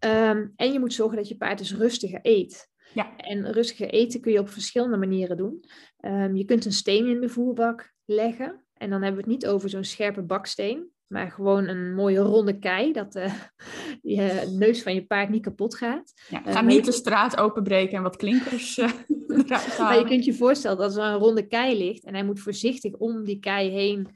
Um, 0.00 0.52
en 0.56 0.72
je 0.72 0.78
moet 0.78 0.92
zorgen 0.92 1.16
dat 1.16 1.28
je 1.28 1.36
paard 1.36 1.58
dus 1.58 1.74
rustiger 1.74 2.18
eet. 2.22 2.70
Ja. 2.94 3.16
En 3.16 3.52
rustiger 3.52 3.88
eten 3.88 4.20
kun 4.20 4.32
je 4.32 4.38
op 4.38 4.48
verschillende 4.48 4.96
manieren 4.96 5.36
doen. 5.36 5.64
Um, 6.00 6.36
je 6.36 6.44
kunt 6.44 6.64
een 6.64 6.72
steen 6.72 7.06
in 7.06 7.20
de 7.20 7.28
voerbak 7.28 7.92
leggen. 8.04 8.64
En 8.74 8.90
dan 8.90 9.02
hebben 9.02 9.24
we 9.24 9.30
het 9.30 9.40
niet 9.40 9.50
over 9.50 9.68
zo'n 9.68 9.84
scherpe 9.84 10.22
baksteen. 10.22 10.90
Maar 11.06 11.30
gewoon 11.30 11.68
een 11.68 11.94
mooie 11.94 12.18
ronde 12.18 12.58
kei, 12.58 12.92
dat 12.92 13.16
uh, 13.16 13.34
je 14.16 14.54
neus 14.58 14.82
van 14.82 14.94
je 14.94 15.06
paard 15.06 15.28
niet 15.28 15.42
kapot 15.42 15.74
gaat. 15.74 16.12
Ja, 16.28 16.42
ga 16.44 16.62
uh, 16.62 16.66
niet 16.66 16.84
de 16.84 16.92
straat 16.92 17.36
openbreken 17.36 17.96
en 17.96 18.02
wat 18.02 18.16
klinkers 18.16 18.76
uh, 18.78 18.90
Maar 19.78 19.98
je 19.98 20.04
kunt 20.04 20.24
je 20.24 20.34
voorstellen 20.34 20.78
dat 20.78 20.96
er 20.96 21.02
een 21.02 21.18
ronde 21.18 21.46
kei 21.46 21.78
ligt 21.78 22.04
en 22.04 22.14
hij 22.14 22.24
moet 22.24 22.40
voorzichtig 22.40 22.92
om 22.94 23.24
die 23.24 23.38
kei 23.38 23.70
heen 23.70 24.08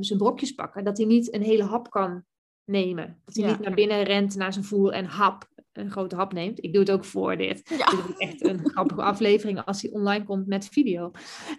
zijn 0.00 0.18
brokjes 0.18 0.52
pakken. 0.52 0.84
Dat 0.84 0.96
hij 0.96 1.06
niet 1.06 1.34
een 1.34 1.42
hele 1.42 1.62
hap 1.62 1.90
kan 1.90 2.24
nemen. 2.64 3.20
Dat 3.24 3.34
hij 3.34 3.44
ja. 3.44 3.50
niet 3.50 3.60
naar 3.60 3.74
binnen 3.74 4.02
rent 4.02 4.36
naar 4.36 4.52
zijn 4.52 4.64
voer 4.64 4.92
en 4.92 5.04
hap, 5.04 5.48
een 5.72 5.90
grote 5.90 6.16
hap 6.16 6.32
neemt. 6.32 6.64
Ik 6.64 6.72
doe 6.72 6.82
het 6.82 6.90
ook 6.90 7.04
voor 7.04 7.36
dit. 7.36 7.68
Ja. 7.68 7.90
Dit 7.90 8.08
is 8.08 8.16
echt 8.16 8.44
een 8.44 8.70
grappige 8.70 9.02
aflevering 9.02 9.64
als 9.64 9.82
hij 9.82 9.90
online 9.90 10.24
komt 10.24 10.46
met 10.46 10.68
video. 10.68 11.10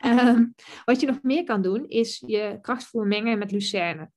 Um, 0.05 0.55
wat 0.85 0.99
je 0.99 1.07
nog 1.07 1.21
meer 1.21 1.43
kan 1.43 1.61
doen, 1.61 1.87
is 1.87 2.23
je 2.25 2.57
krachtvoer 2.61 3.07
mengen 3.07 3.37
met 3.37 3.51
lucerne. 3.51 4.09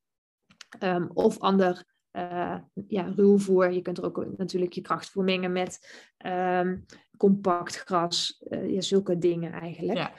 Um, 0.82 1.10
of 1.12 1.38
ander 1.38 1.84
uh, 2.12 2.56
ja, 2.88 3.12
ruwvoer. 3.16 3.72
Je 3.72 3.82
kunt 3.82 3.98
er 3.98 4.04
ook 4.04 4.26
natuurlijk 4.36 4.72
je 4.72 4.80
krachtvoer 4.80 5.24
mengen 5.24 5.52
met 5.52 6.04
um, 6.26 6.84
compact 7.16 7.76
gras. 7.76 8.44
Uh, 8.48 8.72
ja, 8.72 8.80
zulke 8.80 9.18
dingen 9.18 9.52
eigenlijk. 9.52 9.98
Ja. 9.98 10.12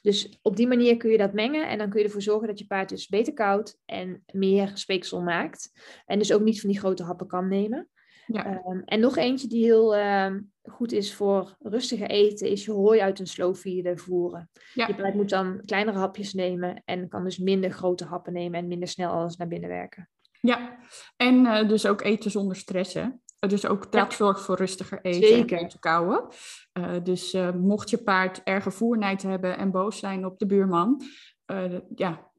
Dus 0.00 0.38
op 0.42 0.56
die 0.56 0.66
manier 0.66 0.96
kun 0.96 1.10
je 1.10 1.18
dat 1.18 1.32
mengen 1.32 1.68
en 1.68 1.78
dan 1.78 1.90
kun 1.90 1.98
je 1.98 2.04
ervoor 2.04 2.22
zorgen 2.22 2.48
dat 2.48 2.58
je 2.58 2.66
paard 2.66 2.88
dus 2.88 3.08
beter 3.08 3.32
koud 3.32 3.78
en 3.84 4.22
meer 4.32 4.70
speeksel 4.74 5.22
maakt. 5.22 5.70
En 6.06 6.18
dus 6.18 6.32
ook 6.32 6.42
niet 6.42 6.60
van 6.60 6.70
die 6.70 6.78
grote 6.78 7.02
happen 7.02 7.26
kan 7.26 7.48
nemen. 7.48 7.88
Ja. 8.26 8.62
Um, 8.66 8.82
en 8.84 9.00
nog 9.00 9.16
eentje 9.16 9.48
die 9.48 9.64
heel 9.64 9.98
um, 9.98 10.52
goed 10.62 10.92
is 10.92 11.14
voor 11.14 11.56
rustiger 11.58 12.08
eten, 12.08 12.50
is 12.50 12.64
je 12.64 12.72
hooi 12.72 13.00
uit 13.00 13.18
een 13.18 13.26
slow 13.26 13.54
feeder 13.54 13.98
voeren. 13.98 14.50
Ja. 14.74 14.86
Je 14.86 14.94
paard 14.94 15.14
moet 15.14 15.28
dan 15.28 15.62
kleinere 15.64 15.98
hapjes 15.98 16.32
nemen 16.32 16.82
en 16.84 17.08
kan 17.08 17.24
dus 17.24 17.38
minder 17.38 17.70
grote 17.70 18.04
happen 18.04 18.32
nemen 18.32 18.58
en 18.58 18.68
minder 18.68 18.88
snel 18.88 19.10
alles 19.10 19.36
naar 19.36 19.48
binnen 19.48 19.68
werken. 19.68 20.08
Ja, 20.40 20.78
en 21.16 21.44
uh, 21.44 21.68
dus 21.68 21.86
ook 21.86 22.02
eten 22.02 22.30
zonder 22.30 22.56
stress, 22.56 22.94
hè? 22.94 23.06
Dus 23.48 23.66
ook 23.66 23.92
dat 23.92 24.10
ja. 24.10 24.16
zorgt 24.16 24.40
voor 24.40 24.56
rustiger 24.56 25.00
eten 25.02 25.28
Zeker. 25.28 25.58
en 25.58 25.68
te 25.68 25.78
kauwen. 25.78 26.24
Uh, 26.72 26.94
dus 27.02 27.34
uh, 27.34 27.52
mocht 27.52 27.90
je 27.90 28.02
paard 28.02 28.42
erge 28.44 28.70
voernijd 28.70 29.22
hebben 29.22 29.58
en 29.58 29.70
boos 29.70 29.98
zijn 29.98 30.26
op 30.26 30.38
de 30.38 30.46
buurman, 30.46 31.02
uh, 31.46 31.78
ja, 31.94 32.30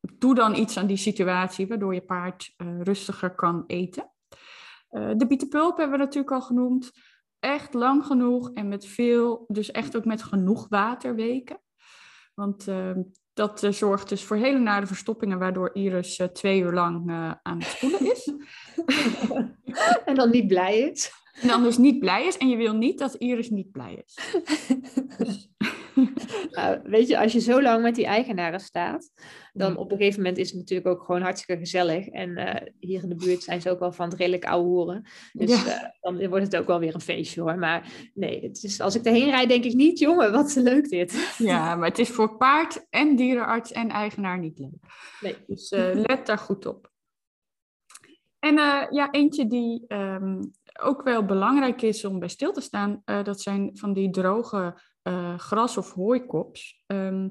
doe 0.00 0.34
dan 0.34 0.54
iets 0.54 0.76
aan 0.76 0.86
die 0.86 0.96
situatie 0.96 1.66
waardoor 1.66 1.94
je 1.94 2.00
paard 2.00 2.54
rustiger 2.82 3.34
kan 3.34 3.64
eten. 3.66 4.10
de 4.90 5.26
bietenpulp 5.28 5.76
hebben 5.76 5.98
we 5.98 6.04
natuurlijk 6.04 6.34
al 6.34 6.42
genoemd. 6.42 6.90
Echt 7.38 7.74
lang 7.74 8.06
genoeg 8.06 8.50
en 8.52 8.68
met 8.68 8.86
veel, 8.86 9.44
dus 9.48 9.70
echt 9.70 9.96
ook 9.96 10.04
met 10.04 10.22
genoeg 10.22 10.68
water 10.68 11.14
weken. 11.14 11.60
Want 12.34 12.66
dat 13.40 13.62
uh, 13.62 13.70
zorgt 13.70 14.08
dus 14.08 14.24
voor 14.24 14.36
hele 14.36 14.58
nare 14.58 14.86
verstoppingen, 14.86 15.38
waardoor 15.38 15.70
Iris 15.72 16.18
uh, 16.18 16.26
twee 16.26 16.60
uur 16.60 16.72
lang 16.72 17.10
uh, 17.10 17.32
aan 17.42 17.58
het 17.58 17.68
spoelen 17.68 18.10
is. 18.12 18.32
en 20.04 20.14
dan 20.14 20.30
niet 20.30 20.46
blij 20.46 20.78
is. 20.78 21.10
En 21.40 21.48
dan 21.48 21.62
dus 21.62 21.78
niet 21.78 21.98
blij 21.98 22.26
is. 22.26 22.36
En 22.38 22.48
je 22.48 22.56
wil 22.56 22.74
niet 22.74 22.98
dat 22.98 23.14
Iris 23.14 23.50
niet 23.50 23.70
blij 23.70 24.04
is. 24.06 24.18
Dus, 25.18 25.48
Nou, 26.50 26.80
weet 26.82 27.08
je, 27.08 27.18
als 27.18 27.32
je 27.32 27.40
zo 27.40 27.62
lang 27.62 27.82
met 27.82 27.94
die 27.94 28.06
eigenaren 28.06 28.60
staat, 28.60 29.10
dan 29.52 29.72
Ja. 29.72 29.78
op 29.78 29.90
een 29.92 29.96
gegeven 29.98 30.20
moment 30.20 30.38
is 30.38 30.50
het 30.50 30.58
natuurlijk 30.58 30.88
ook 30.88 31.02
gewoon 31.04 31.22
hartstikke 31.22 31.62
gezellig. 31.62 32.06
En 32.06 32.36
eh, 32.36 32.66
hier 32.78 33.02
in 33.02 33.08
de 33.08 33.14
buurt 33.14 33.42
zijn 33.42 33.60
ze 33.60 33.70
ook 33.70 33.78
wel 33.78 33.92
van 33.92 34.08
het 34.08 34.18
redelijk 34.18 34.44
ouwe 34.44 34.68
horen. 34.68 35.08
Dus 35.32 35.64
Ja. 35.64 35.82
eh, 35.82 35.88
dan 36.00 36.28
wordt 36.28 36.44
het 36.44 36.56
ook 36.56 36.66
wel 36.66 36.78
weer 36.78 36.94
een 36.94 37.00
feestje 37.00 37.40
hoor. 37.40 37.58
Maar 37.58 38.10
nee, 38.14 38.40
het 38.42 38.62
is, 38.62 38.80
als 38.80 38.94
ik 38.94 39.04
erheen 39.04 39.30
rijd, 39.30 39.48
denk 39.48 39.64
ik 39.64 39.74
niet, 39.74 39.98
jongen, 39.98 40.32
wat 40.32 40.54
leuk 40.54 40.88
dit. 40.88 41.34
Ja, 41.38 41.74
maar 41.76 41.88
het 41.88 41.98
is 41.98 42.08
voor 42.08 42.36
paard 42.36 42.86
en 42.90 43.16
dierenarts 43.16 43.72
en 43.72 43.88
eigenaar 43.88 44.38
niet 44.38 44.58
leuk. 44.58 44.82
Nee. 45.20 45.34
Dus 45.46 45.70
eh, 45.70 45.90
let 45.94 46.26
daar 46.26 46.38
goed 46.38 46.66
op. 46.66 46.89
En 48.40 48.58
eh, 48.58 48.86
ja, 48.90 49.10
eentje 49.10 49.46
die 49.46 49.84
ehm, 49.86 50.42
ook 50.80 51.02
wel 51.02 51.24
belangrijk 51.24 51.82
is 51.82 52.04
om 52.04 52.18
bij 52.18 52.28
stil 52.28 52.52
te 52.52 52.60
staan, 52.60 53.02
eh, 53.04 53.22
dat 53.24 53.40
zijn 53.40 53.70
van 53.74 53.92
die 53.92 54.10
droge 54.10 54.80
eh, 55.02 55.38
gras- 55.38 55.76
of 55.76 55.92
hooikops. 55.92 56.82
Ehm, 56.86 57.28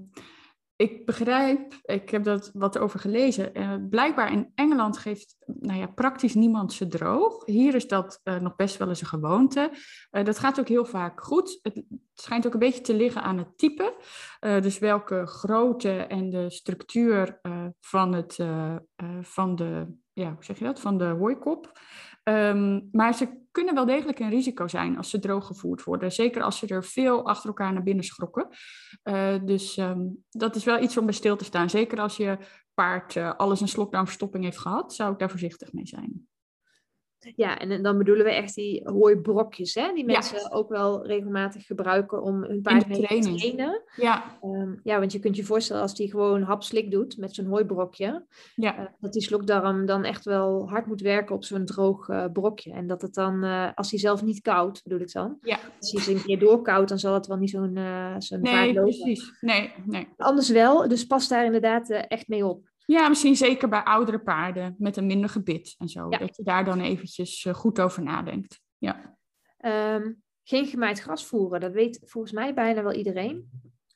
ik 0.76 1.06
begrijp, 1.06 1.74
ik 1.82 2.10
heb 2.10 2.24
dat 2.24 2.52
wat 2.54 2.78
over 2.78 3.00
gelezen. 3.00 3.54
eh, 3.54 3.76
blijkbaar 3.90 4.32
in 4.32 4.52
Engeland 4.56 4.98
geeft 4.98 5.36
nou 5.46 5.80
ja, 5.80 5.88
praktisch 5.88 6.34
niemand 6.34 6.74
ze 6.74 6.88
droog. 6.88 7.46
Hier 7.46 7.76
is 7.76 7.88
dat 7.88 8.22
nog 8.24 8.56
best 8.56 8.78
wel 8.78 8.88
eens 8.88 9.02
een 9.02 9.08
gewoonte. 9.08 9.72
Dat 10.10 10.40
gaat 10.40 10.60
ook 10.60 10.68
heel 10.68 10.86
vaak 10.86 11.22
goed. 11.24 11.60
Het 11.62 11.84
schijnt 12.14 12.46
ook 12.48 12.54
een 12.54 12.60
beetje 12.60 12.82
te 12.82 12.94
liggen 12.96 13.24
aan 13.24 13.38
het 13.38 13.58
type. 13.58 13.96
Dus 14.40 14.80
welke 14.80 15.26
grootte 15.26 15.92
en 15.92 16.30
de 16.30 16.50
structuur 16.50 17.40
van, 17.80 18.14
het, 18.14 18.38
van, 19.22 19.56
de, 19.56 19.98
ja, 20.20 20.34
hoe 20.34 20.44
zeg 20.44 20.60
je 20.60 20.66
dat? 20.66 20.80
van 20.80 20.98
de 20.98 21.06
hooikop. 21.06 21.80
Ehm, 22.24 22.80
maar 22.92 23.14
ze 23.14 23.48
kunnen 23.52 23.74
wel 23.74 23.86
degelijk 23.86 24.20
een 24.20 24.30
risico 24.30 24.68
zijn 24.68 24.98
als 24.98 25.10
ze 25.10 25.20
droog 25.20 25.46
gevoerd 25.46 25.84
worden. 25.84 26.12
Zeker 26.12 26.42
als 26.42 26.58
ze 26.58 26.68
er 26.68 26.84
veel 26.84 27.26
achter 27.26 27.48
elkaar 27.48 27.74
naar 27.74 27.84
binnen 27.84 28.04
schrokken. 28.04 28.48
Eh, 29.04 29.36
dus 29.46 29.78
ehm, 29.78 30.00
dat 30.30 30.56
is 30.56 30.64
wel 30.64 30.82
iets 30.82 30.98
om 30.98 31.06
bij 31.06 31.14
stil 31.14 31.36
te 31.36 31.44
staan. 31.44 31.70
Zeker 31.70 32.00
als 32.00 32.18
je 32.18 32.38
paard 32.74 33.16
eh, 33.16 33.36
alles 33.36 33.62
een 33.62 33.68
slokdarmverstopping 33.68 34.44
heeft 34.44 34.60
gehad, 34.60 34.94
zou 34.94 35.12
ik 35.12 35.20
daar 35.20 35.30
voorzichtig 35.30 35.74
mee 35.74 35.88
zijn. 35.88 36.28
Ja, 37.36 37.58
en 37.58 37.84
dan 37.84 37.98
bedoelen 37.98 38.26
we 38.26 38.32
echt 38.32 38.56
die 38.56 38.82
hooibrokjes, 38.90 39.74
hè? 39.74 39.94
Die 39.94 40.06
Ja. 40.08 40.12
mensen 40.14 40.52
ook 40.52 40.70
wel 40.70 41.06
regelmatig 41.06 41.66
gebruiken 41.66 42.22
om 42.22 42.44
hun 42.44 42.62
paard 42.62 42.88
mee 42.88 43.00
te 43.00 43.06
trainen. 43.06 43.82
Ja, 43.96 44.38
Ehm, 44.42 44.76
ja, 44.84 45.00
want 45.00 45.12
je 45.12 45.20
kunt 45.20 45.36
je 45.36 45.44
voorstellen 45.44 45.82
als 45.82 45.96
die 45.96 46.10
gewoon 46.10 46.42
hapslik 46.42 46.92
doet 46.92 47.18
met 47.18 47.36
zo'n 47.36 47.46
hooibrokje, 47.46 48.26
ja, 48.56 48.78
eh, 48.78 48.86
dat 49.00 49.14
die 49.14 49.22
slokdarm 49.22 49.86
dan 49.86 50.04
echt 50.04 50.26
wel 50.26 50.70
hard 50.70 50.86
moet 50.86 51.02
werken 51.02 51.36
op 51.36 51.44
zo'n 51.44 51.66
droog 51.66 52.10
eh, 52.10 52.26
brokje. 52.34 52.72
En 52.74 52.88
dat 52.88 53.02
het 53.02 53.14
dan, 53.14 53.44
eh, 53.44 53.70
als 53.76 53.90
hij 53.90 54.00
zelf 54.00 54.24
niet 54.24 54.42
koud, 54.42 54.82
bedoel 54.84 55.00
ik 55.00 55.12
dan, 55.12 55.38
ja. 55.42 55.60
als 55.80 55.92
hij 55.92 56.02
ze 56.02 56.12
een 56.12 56.22
keer 56.24 56.40
doorkoudt, 56.40 56.90
dan 56.90 57.00
zal 57.00 57.14
het 57.14 57.28
wel 57.28 57.38
niet 57.38 57.50
zo'n 57.50 57.74
zo'n 58.18 58.40
vaart 58.48 58.66
Nee, 58.66 58.74
lopen. 58.74 58.82
precies. 58.84 59.38
Nee, 59.42 59.74
nee. 59.86 60.08
Anders 60.18 60.50
wel, 60.50 60.88
dus 60.88 61.06
pas 61.06 61.28
daar 61.28 61.46
inderdaad 61.46 61.90
echt 61.90 62.28
mee 62.28 62.46
op. 62.46 62.68
Ja, 62.90 63.10
misschien 63.10 63.36
zeker 63.36 63.70
bij 63.70 63.84
oudere 63.84 64.20
paarden 64.20 64.76
met 64.78 64.98
een 64.98 65.06
minder 65.06 65.30
gebit 65.30 65.76
en 65.78 65.88
zo. 65.88 66.08
Ja. 66.10 66.18
Dat 66.18 66.36
je 66.36 66.44
daar 66.44 66.66
dan 66.66 66.80
eventjes 66.80 67.46
eh, 67.46 67.54
goed 67.54 67.82
over 67.82 68.04
nadenkt. 68.04 68.62
Ja. 68.78 69.18
Ehm, 69.58 70.12
geen 70.44 70.66
gemaaid 70.66 71.00
gras 71.00 71.26
voeren, 71.26 71.60
dat 71.60 71.72
weet 71.72 72.00
volgens 72.06 72.34
mij 72.34 72.54
bijna 72.54 72.84
wel 72.84 72.94
iedereen. 72.94 73.50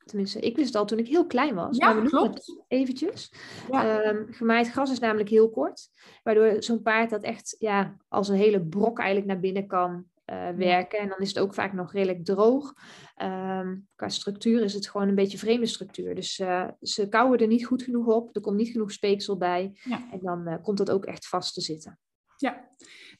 Tenminste, 0.05 0.39
ik 0.39 0.55
wist 0.55 0.67
het 0.67 0.75
al 0.75 0.85
toen 0.85 0.97
ik 0.97 1.07
heel 1.07 1.25
klein 1.25 1.55
was. 1.55 1.77
Ja, 1.77 1.93
maar 1.93 2.03
we 2.03 2.09
klopt. 2.09 2.35
het 2.35 2.63
eventjes. 2.67 3.33
Ja. 3.71 4.01
Ehm, 4.01 4.31
gemaaid 4.31 4.69
gras 4.69 4.91
is 4.91 4.99
namelijk 4.99 5.29
heel 5.29 5.49
kort. 5.49 5.89
Waardoor 6.23 6.63
zo'n 6.63 6.81
paard 6.81 7.09
dat 7.09 7.23
echt 7.23 7.55
ja, 7.59 7.97
als 8.07 8.29
een 8.29 8.37
hele 8.37 8.61
brok 8.61 8.97
eigenlijk 8.99 9.27
naar 9.27 9.39
binnen 9.39 9.67
kan 9.67 10.05
eh, 10.25 10.49
werken. 10.49 10.99
En 10.99 11.09
dan 11.09 11.17
is 11.17 11.27
het 11.27 11.39
ook 11.39 11.53
vaak 11.53 11.73
nog 11.73 11.93
redelijk 11.93 12.25
droog. 12.25 12.73
Ehm, 13.15 13.75
qua 13.95 14.09
structuur 14.09 14.61
is 14.61 14.73
het 14.73 14.89
gewoon 14.89 15.07
een 15.07 15.15
beetje 15.15 15.37
vreemde 15.37 15.65
structuur. 15.65 16.15
Dus 16.15 16.39
eh, 16.39 16.67
ze 16.81 17.09
kouwen 17.09 17.39
er 17.39 17.47
niet 17.47 17.65
goed 17.65 17.83
genoeg 17.83 18.07
op. 18.07 18.35
Er 18.35 18.41
komt 18.41 18.57
niet 18.57 18.69
genoeg 18.69 18.91
speeksel 18.91 19.37
bij. 19.37 19.79
Ja. 19.83 20.11
En 20.11 20.19
dan 20.21 20.47
eh, 20.47 20.61
komt 20.61 20.77
dat 20.77 20.91
ook 20.91 21.05
echt 21.05 21.27
vast 21.27 21.53
te 21.53 21.61
zitten. 21.61 21.99
Ja, 22.35 22.69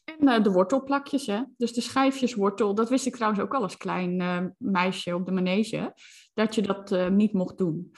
en 0.03 0.43
de 0.43 0.51
wortelplakjes, 0.51 1.25
hè? 1.25 1.43
Dus 1.57 1.73
de 1.73 1.81
schijfjes 1.81 2.33
wortel, 2.33 2.75
dat 2.75 2.89
wist 2.89 3.05
ik 3.05 3.13
trouwens 3.15 3.41
ook 3.41 3.53
al 3.53 3.61
als 3.61 3.77
klein 3.77 4.55
meisje 4.57 5.15
op 5.15 5.25
de 5.25 5.31
manege, 5.31 5.93
dat 6.33 6.55
je 6.55 6.61
dat 6.61 7.11
niet 7.11 7.33
mocht 7.33 7.57
doen. 7.57 7.91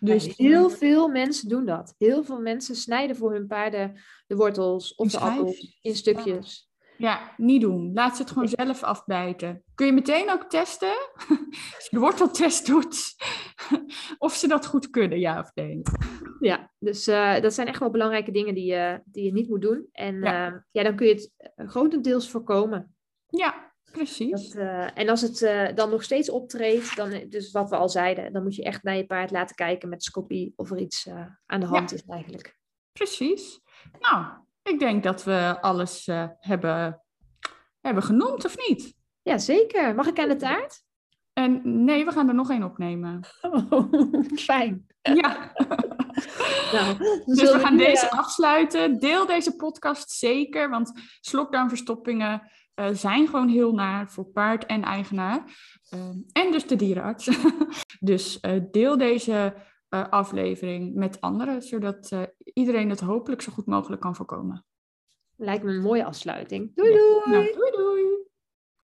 Dus 0.00 0.36
heel 0.36 0.70
veel 0.70 1.08
mensen 1.08 1.48
doen 1.48 1.64
dat. 1.64 1.94
Heel 1.98 2.24
veel 2.24 2.40
mensen 2.40 2.76
snijden 2.76 3.16
voor 3.16 3.32
hun 3.32 3.46
paarden 3.46 4.00
de 4.26 4.36
wortels 4.36 4.94
of 4.94 5.10
de 5.10 5.18
appels 5.18 5.78
in 5.80 5.96
stukjes. 5.96 6.71
Ja, 7.02 7.34
niet 7.36 7.60
doen. 7.60 7.92
Laat 7.94 8.16
ze 8.16 8.22
het 8.22 8.30
gewoon 8.30 8.48
zelf 8.48 8.82
afbijten. 8.82 9.62
Kun 9.74 9.86
je 9.86 9.92
meteen 9.92 10.30
ook 10.30 10.44
testen, 10.44 10.94
als 11.74 11.88
je 11.90 11.96
de 11.96 11.98
worteltest 11.98 12.66
doet, 12.66 13.14
of 14.18 14.34
ze 14.34 14.48
dat 14.48 14.66
goed 14.66 14.90
kunnen, 14.90 15.18
ja 15.18 15.38
of 15.38 15.50
nee. 15.54 15.82
Ja, 16.40 16.70
dus 16.78 17.06
eh, 17.06 17.40
dat 17.40 17.54
zijn 17.54 17.66
echt 17.66 17.78
wel 17.78 17.90
belangrijke 17.90 18.30
dingen 18.30 18.54
die 18.54 18.64
je, 18.64 19.00
die 19.04 19.24
je 19.24 19.32
niet 19.32 19.48
moet 19.48 19.62
doen. 19.62 19.88
En 19.92 20.20
Ja. 20.20 20.32
ja, 20.32 20.64
ja 20.70 20.82
dan 20.82 20.96
kun 20.96 21.06
je 21.06 21.14
het 21.14 21.32
eh, 21.36 21.68
grotendeels 21.68 22.30
voorkomen. 22.30 22.96
Ja, 23.26 23.72
precies. 23.92 24.50
Dat, 24.50 24.62
eh, 24.62 24.98
en 24.98 25.08
als 25.08 25.20
het 25.20 25.42
eh, 25.42 25.74
dan 25.74 25.90
nog 25.90 26.02
steeds 26.02 26.30
optreedt, 26.30 26.96
dan, 26.96 27.28
dus 27.28 27.50
wat 27.50 27.70
we 27.70 27.76
al 27.76 27.88
zeiden, 27.88 28.32
dan 28.32 28.42
moet 28.42 28.54
je 28.54 28.62
echt 28.62 28.82
naar 28.82 28.96
je 28.96 29.06
paard 29.06 29.30
laten 29.30 29.56
kijken 29.56 29.88
met 29.88 30.04
scopie 30.04 30.52
of 30.56 30.70
er 30.70 30.78
iets 30.78 31.06
eh, 31.06 31.26
aan 31.46 31.60
de 31.60 31.66
hand 31.66 31.92
is 31.92 32.04
eigenlijk. 32.04 32.56
Precies. 32.92 33.60
Nou, 33.98 34.26
ik 34.62 34.78
denk 34.78 35.02
dat 35.02 35.24
we 35.24 35.56
alles 35.60 36.06
eh, 36.06 36.28
hebben, 36.38 37.02
hebben 37.80 38.02
genoemd, 38.02 38.44
of 38.44 38.68
niet? 38.68 38.94
Ja, 39.22 39.38
zeker. 39.38 39.94
Mag 39.94 40.06
ik 40.06 40.18
aan 40.18 40.28
de 40.28 40.36
taart? 40.36 40.82
En 41.32 41.84
nee, 41.84 42.04
we 42.04 42.12
gaan 42.12 42.28
er 42.28 42.34
nog 42.34 42.50
één 42.50 42.62
opnemen. 42.62 43.20
fijn. 44.36 44.86
Ja. 45.02 45.52
Nou, 46.72 46.96
Dus 47.24 47.52
we 47.52 47.58
gaan 47.58 47.76
deze 47.76 48.08
eh, 48.08 48.18
afsluiten. 48.18 48.98
Deel 48.98 49.26
deze 49.26 49.56
podcast 49.56 50.10
zeker, 50.10 50.70
want 50.70 50.92
slokdarmverstoppingen 51.20 52.50
eh, 52.74 52.88
zijn 52.92 53.26
gewoon 53.26 53.48
heel 53.48 53.72
naar 53.72 54.10
voor 54.10 54.24
paard 54.24 54.66
en 54.66 54.82
eigenaar. 54.82 55.44
Eh, 55.88 56.08
en 56.32 56.52
dus 56.52 56.66
de 56.66 56.76
dierenarts. 56.76 57.30
dus 58.00 58.40
deel 58.70 58.98
deze 58.98 59.54
eh, 59.92 60.08
aflevering 60.08 60.94
met 60.94 61.20
anderen, 61.20 61.62
zodat 61.62 62.10
eh, 62.10 62.22
iedereen 62.54 62.90
het 62.90 63.00
hopelijk 63.00 63.42
zo 63.42 63.52
goed 63.52 63.66
mogelijk 63.66 64.00
kan 64.00 64.16
voorkomen. 64.16 64.64
Lijkt 65.36 65.64
me 65.64 65.70
een 65.72 65.82
mooie 65.82 66.04
afsluiting. 66.04 66.74
Doei 66.74 66.92
doei! 66.92 67.20
Nou, 67.24 67.52
doei 67.52 67.70